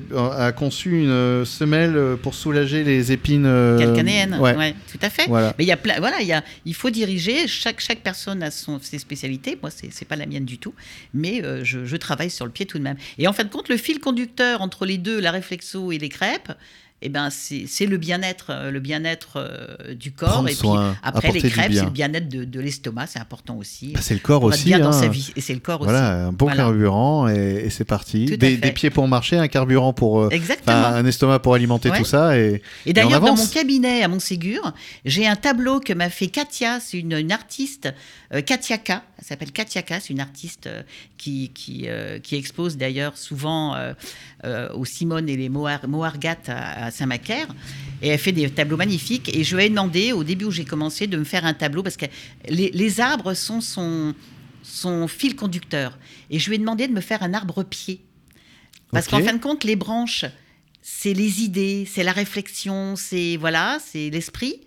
une 1.00 1.10
euh, 1.10 1.44
semelle 1.44 2.16
pour 2.22 2.34
soulager 2.34 2.84
les 2.84 3.12
épines. 3.12 3.46
euh, 3.46 3.78
Calcanéenne, 3.78 4.34
ouais. 4.38 4.54
ouais. 4.54 4.74
tout 4.90 4.98
à 5.00 5.08
fait. 5.08 5.26
Voilà. 5.28 5.54
Mais 5.58 5.64
il 5.64 5.68
y 5.68 5.72
a 5.72 5.76
plein, 5.76 5.98
voilà, 5.98 6.20
il 6.20 6.26
y 6.26 6.32
a, 6.32 6.44
il 6.66 6.74
faut 6.74 6.90
diriger. 6.90 7.46
Chaque 7.48 7.80
chaque 7.80 8.00
personne 8.00 8.42
a 8.42 8.50
son 8.50 8.78
ses 8.82 8.98
spécialités. 8.98 9.58
Moi, 9.60 9.70
c'est 9.70 9.88
c'est 9.90 10.04
pas 10.04 10.16
la 10.16 10.26
mienne 10.26 10.44
du 10.44 10.58
tout, 10.58 10.74
mais 11.14 11.42
je, 11.62 11.84
je 11.84 11.96
travaille 11.96 12.30
sur 12.30 12.44
le 12.44 12.52
pied 12.52 12.66
tout 12.66 12.78
de 12.78 12.84
même. 12.84 12.96
Et 13.18 13.26
en 13.28 13.32
fin 13.32 13.44
de 13.44 13.48
compte, 13.48 13.68
le 13.68 13.76
fil 13.76 13.98
conducteur 13.98 14.60
entre 14.60 14.84
les 14.84 14.98
deux, 14.98 15.20
la 15.20 15.30
réflexo 15.30 15.90
et 15.92 15.98
les 15.98 16.08
crêpes. 16.10 16.52
Eh 17.02 17.10
ben, 17.10 17.28
c'est 17.30 17.84
le 17.84 17.98
bien-être, 17.98 18.46
euh, 18.48 18.70
le 18.70 18.80
bien-être 18.80 19.32
euh, 19.36 19.92
du 19.94 20.12
corps. 20.12 20.30
Prendre 20.42 20.48
et 20.48 20.54
puis 20.54 20.68
après, 21.02 21.32
les 21.32 21.50
crêpes, 21.50 21.72
c'est 21.74 21.84
le 21.84 21.90
bien-être 21.90 22.28
de, 22.30 22.44
de 22.44 22.60
l'estomac, 22.60 23.08
c'est 23.08 23.18
important 23.18 23.56
aussi. 23.58 23.92
Bah, 23.92 24.00
c'est 24.02 24.14
le 24.14 24.20
corps 24.20 24.42
aussi. 24.42 24.64
bien 24.64 24.78
dans 24.78 24.88
hein. 24.88 24.92
sa 24.92 25.08
vie, 25.08 25.30
et 25.36 25.42
c'est 25.42 25.52
le 25.52 25.60
corps 25.60 25.82
aussi. 25.82 25.90
Voilà, 25.90 26.28
un 26.28 26.32
bon 26.32 26.46
Voilà. 26.46 26.62
carburant 26.62 27.28
et, 27.28 27.64
et 27.66 27.68
c'est 27.70 27.84
parti. 27.84 28.24
Des, 28.38 28.56
pieds 28.72 28.88
pour 28.88 29.06
marcher, 29.06 29.36
un 29.36 29.48
carburant 29.48 29.92
pour. 29.92 30.22
euh, 30.22 30.28
Exactement. 30.30 30.76
un 30.78 31.04
estomac 31.04 31.40
pour 31.40 31.54
alimenter 31.54 31.90
Ouais. 31.90 31.98
tout 31.98 32.04
ça. 32.06 32.38
Et, 32.38 32.62
d'ailleurs, 32.86 33.20
dans 33.20 33.36
mon 33.36 33.46
cabinet 33.48 34.02
à 34.02 34.08
Montségur, 34.08 34.72
j'ai 35.04 35.26
un 35.26 35.36
tableau 35.36 35.80
que 35.80 35.92
m'a 35.92 36.08
fait 36.08 36.28
Katia, 36.28 36.80
c'est 36.80 36.98
une, 37.00 37.12
une 37.12 37.32
artiste, 37.32 37.92
euh, 38.32 38.40
Katia 38.40 38.78
K, 38.78 38.92
elle 39.24 39.28
s'appelle 39.28 39.52
Katia 39.52 39.80
K, 39.80 40.02
c'est 40.02 40.10
une 40.10 40.20
artiste 40.20 40.66
euh, 40.66 40.82
qui, 41.16 41.50
qui, 41.54 41.88
euh, 41.88 42.18
qui 42.18 42.36
expose 42.36 42.76
d'ailleurs 42.76 43.16
souvent 43.16 43.74
euh, 43.74 43.94
euh, 44.44 44.70
au 44.74 44.84
Simone 44.84 45.30
et 45.30 45.36
les 45.38 45.48
Mohar- 45.48 45.88
Mohargat 45.88 46.36
à, 46.48 46.84
à 46.84 46.90
Saint-Macaire. 46.90 47.48
Et 48.02 48.08
elle 48.08 48.18
fait 48.18 48.32
des 48.32 48.50
tableaux 48.50 48.76
magnifiques. 48.76 49.34
Et 49.34 49.42
je 49.42 49.56
lui 49.56 49.64
ai 49.64 49.70
demandé, 49.70 50.12
au 50.12 50.24
début 50.24 50.44
où 50.44 50.50
j'ai 50.50 50.66
commencé, 50.66 51.06
de 51.06 51.16
me 51.16 51.24
faire 51.24 51.46
un 51.46 51.54
tableau, 51.54 51.82
parce 51.82 51.96
que 51.96 52.04
les, 52.50 52.70
les 52.70 53.00
arbres 53.00 53.32
sont 53.32 53.62
son, 53.62 54.14
son 54.62 55.08
fil 55.08 55.36
conducteur. 55.36 55.98
Et 56.28 56.38
je 56.38 56.50
lui 56.50 56.56
ai 56.56 56.58
demandé 56.58 56.86
de 56.86 56.92
me 56.92 57.00
faire 57.00 57.22
un 57.22 57.32
arbre-pied. 57.32 58.02
Parce 58.92 59.08
qu'en 59.08 59.24
fin 59.24 59.32
de 59.32 59.40
compte, 59.40 59.64
les 59.64 59.76
branches, 59.76 60.26
c'est 60.82 61.14
les 61.14 61.40
idées, 61.40 61.88
c'est 61.90 62.04
la 62.04 62.12
réflexion, 62.12 62.94
c'est 62.94 63.38
voilà, 63.38 63.78
c'est 63.82 64.10
l'esprit. 64.10 64.60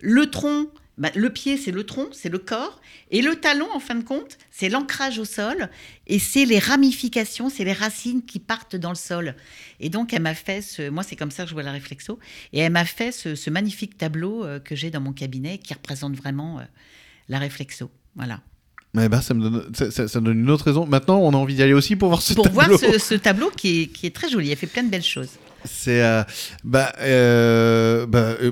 Le 0.00 0.30
tronc, 0.30 0.68
bah, 0.98 1.10
le 1.14 1.30
pied, 1.30 1.56
c'est 1.56 1.70
le 1.70 1.84
tronc, 1.84 2.08
c'est 2.12 2.28
le 2.28 2.38
corps. 2.38 2.80
Et 3.10 3.22
le 3.22 3.36
talon, 3.36 3.66
en 3.74 3.80
fin 3.80 3.94
de 3.94 4.04
compte, 4.04 4.36
c'est 4.50 4.68
l'ancrage 4.68 5.18
au 5.18 5.24
sol. 5.24 5.70
Et 6.06 6.18
c'est 6.18 6.44
les 6.44 6.58
ramifications, 6.58 7.48
c'est 7.48 7.64
les 7.64 7.72
racines 7.72 8.22
qui 8.24 8.38
partent 8.38 8.76
dans 8.76 8.90
le 8.90 8.94
sol. 8.96 9.34
Et 9.80 9.88
donc, 9.88 10.12
elle 10.12 10.22
m'a 10.22 10.34
fait 10.34 10.60
ce. 10.62 10.90
Moi, 10.90 11.02
c'est 11.02 11.16
comme 11.16 11.30
ça 11.30 11.44
que 11.44 11.48
je 11.48 11.54
vois 11.54 11.62
la 11.62 11.72
réflexo. 11.72 12.18
Et 12.52 12.60
elle 12.60 12.72
m'a 12.72 12.84
fait 12.84 13.10
ce, 13.12 13.34
ce 13.34 13.48
magnifique 13.50 13.96
tableau 13.96 14.44
euh, 14.44 14.58
que 14.60 14.74
j'ai 14.74 14.90
dans 14.90 15.00
mon 15.00 15.12
cabinet 15.12 15.58
qui 15.58 15.72
représente 15.72 16.14
vraiment 16.14 16.58
euh, 16.60 16.62
la 17.28 17.38
réflexo. 17.38 17.90
Voilà. 18.14 18.40
Eh 19.00 19.08
ben, 19.08 19.22
ça, 19.22 19.32
me 19.32 19.40
donne, 19.48 19.74
ça, 19.74 19.90
ça- 19.90 20.06
ça 20.08 20.20
me 20.20 20.26
donne 20.26 20.40
une 20.40 20.50
autre 20.50 20.66
raison. 20.66 20.84
Maintenant, 20.86 21.18
on 21.20 21.30
a 21.30 21.36
envie 21.36 21.54
d'y 21.54 21.62
aller 21.62 21.72
aussi 21.72 21.96
pour 21.96 22.08
voir 22.10 22.20
ce 22.20 22.34
Pour 22.34 22.44
tableau. 22.44 22.76
voir 22.76 22.78
ce, 22.78 22.98
ce 22.98 23.14
tableau 23.14 23.50
qui 23.50 23.82
est, 23.82 23.86
qui 23.86 24.06
est 24.06 24.14
très 24.14 24.28
joli. 24.28 24.50
Elle 24.50 24.58
fait 24.58 24.66
plein 24.66 24.82
de 24.82 24.90
belles 24.90 25.02
choses. 25.02 25.30
C'est 25.64 26.02
euh, 26.02 26.22
bah, 26.64 26.92
euh, 27.00 28.06
bah 28.06 28.34
euh, 28.42 28.50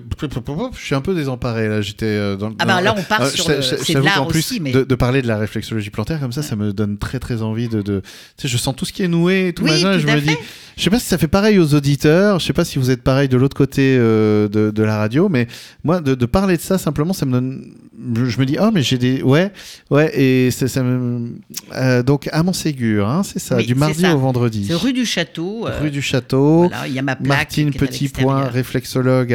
je 0.77 0.79
suis 0.85 0.95
un 0.95 1.01
peu 1.01 1.15
désemparé 1.15 1.69
là. 1.69 1.81
J'étais 1.81 2.07
euh, 2.07 2.37
dans. 2.37 2.53
Ah 2.59 2.65
bah 2.67 2.81
là, 2.81 2.95
on 2.97 3.03
part 3.03 3.23
euh, 3.23 3.29
sur 3.31 3.49
le- 3.49 3.63
c'est 3.63 3.95
qu'en 3.95 4.27
plus 4.27 4.39
aussi, 4.41 4.61
mais- 4.61 4.73
de, 4.73 4.85
de 4.85 4.95
parler 4.95 5.23
de 5.23 5.27
la 5.29 5.37
réflexologie 5.39 5.91
plantaire 5.91 6.21
comme 6.21 6.33
ça, 6.33 6.43
ça 6.43 6.57
me 6.57 6.73
donne 6.73 6.99
très 6.99 7.19
très 7.19 7.43
envie 7.43 7.69
de. 7.69 7.83
de... 7.83 8.01
Tu 8.37 8.43
sais, 8.43 8.49
je 8.49 8.57
sens 8.57 8.75
tout 8.77 8.85
ce 8.85 8.93
qui 8.93 9.03
est 9.03 9.09
noué 9.09 9.49
et 9.49 9.53
tout 9.53 9.65
Oui, 9.65 9.71
machin. 9.71 9.95
tout 9.95 10.01
je 10.01 10.07
me 10.07 10.13
fait. 10.13 10.21
dis, 10.21 10.37
je 10.77 10.83
sais 10.83 10.91
pas 10.91 10.99
si 10.99 11.07
ça 11.07 11.19
fait 11.19 11.29
pareil 11.29 11.59
aux 11.59 11.75
auditeurs. 11.75 12.39
Je 12.39 12.47
sais 12.47 12.53
pas 12.53 12.65
si 12.65 12.79
vous 12.79 12.91
êtes 12.91 13.03
pareil 13.03 13.29
de 13.29 13.37
l'autre 13.37 13.57
côté 13.57 13.97
de, 13.99 14.49
de 14.49 14.83
la 14.83 14.97
radio, 14.97 15.29
mais 15.29 15.47
moi, 15.85 16.01
de, 16.01 16.15
de 16.15 16.27
parler 16.27 16.57
de 16.57 16.63
ça 16.63 16.79
simplement, 16.79 17.13
ça 17.13 17.27
me 17.27 17.33
donne. 17.33 17.75
Je, 18.15 18.39
me 18.41 18.47
dis, 18.47 18.57
oh 18.61 18.71
mais 18.73 18.83
j'ai 18.83 18.97
des, 18.97 19.23
ouais, 19.23 19.53
ouais, 19.91 20.11
et 20.19 20.51
c'est 20.51 20.69
ça 20.69 20.83
me. 20.83 21.35
euh, 21.75 22.03
donc 22.03 22.29
à 22.33 22.43
Montségur, 22.43 23.07
hein, 23.09 23.23
c'est 23.23 23.39
ça, 23.39 23.57
Oui, 23.57 23.67
du 23.67 23.75
mardi 23.75 24.01
ça. 24.01 24.15
au 24.15 24.19
vendredi. 24.19 24.65
C'est 24.67 24.75
rue 24.75 24.93
du 24.95 25.05
Château. 25.05 25.67
euh, 25.67 25.79
Rue 25.81 25.91
du 25.91 26.01
Château. 26.01 26.69
Voilà, 26.69 26.87
il 26.89 26.95
y 26.95 26.99
a 26.99 27.03
ma 27.03 27.17
plaque. 27.17 27.29
Martine 27.29 27.71
petit 27.73 28.09
point 28.09 28.45
réflexologue 28.49 29.33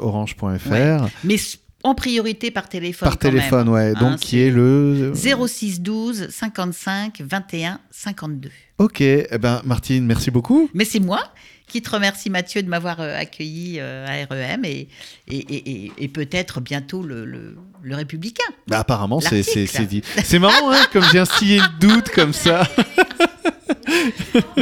orange.fr 0.00 0.70
Ouais. 0.70 0.96
Mais 1.24 1.36
en 1.82 1.94
priorité 1.94 2.50
par 2.50 2.68
téléphone. 2.68 3.08
par 3.08 3.12
même. 3.22 3.32
téléphone 3.34 3.68
ouais 3.68 3.92
Hein, 3.96 4.00
donc 4.00 4.16
qui 4.18 4.40
est 4.40 4.50
le 4.50 5.12
06 5.14 5.80
12 5.80 6.28
55 6.30 7.22
21 7.24 7.78
52. 7.90 8.50
ok 8.78 9.00
eh 9.00 9.26
ben 9.38 9.62
Martine 9.64 10.04
merci 10.04 10.30
beaucoup 10.32 10.68
Mais 10.74 10.84
c'est 10.84 10.98
moi 11.00 11.20
qui 11.66 11.82
te 11.82 11.90
remercie 11.90 12.30
Mathieu 12.30 12.62
de 12.62 12.68
m'avoir 12.68 13.00
euh, 13.00 13.16
accueilli 13.18 13.78
euh, 13.80 14.06
à 14.06 14.24
REM 14.32 14.64
et, 14.64 14.88
et, 15.28 15.92
et- 15.98 16.08
peut-être 16.08 16.60
bientôt 16.60 17.02
le, 17.02 17.24
le, 17.24 17.56
le 17.82 17.96
Républicain. 17.96 18.44
bah, 18.66 18.78
apparemment 18.80 19.20
c'est 19.20 19.42
dit 19.86 20.02
c'est 20.24 20.38
marrant 20.38 20.70
hein 20.70 20.86
comme 20.92 21.04
j'ai 21.12 21.18
instillé 21.18 21.58
le 21.58 21.78
doute 21.80 22.08
comme 22.10 22.32
ça 22.32 22.66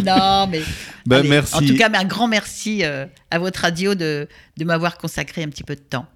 Non, 0.04 0.46
mais. 0.46 0.62
Allez, 1.10 1.28
merci. 1.28 1.54
En 1.54 1.60
tout 1.60 1.74
cas, 1.76 1.90
un 1.92 2.04
grand 2.04 2.28
merci 2.28 2.84
euh, 2.84 3.06
à 3.30 3.38
votre 3.38 3.60
radio 3.60 3.94
de, 3.94 4.28
de 4.56 4.64
m'avoir 4.64 4.96
consacré 4.98 5.42
un 5.42 5.48
petit 5.48 5.64
peu 5.64 5.74
de 5.74 5.80
temps. 5.80 6.06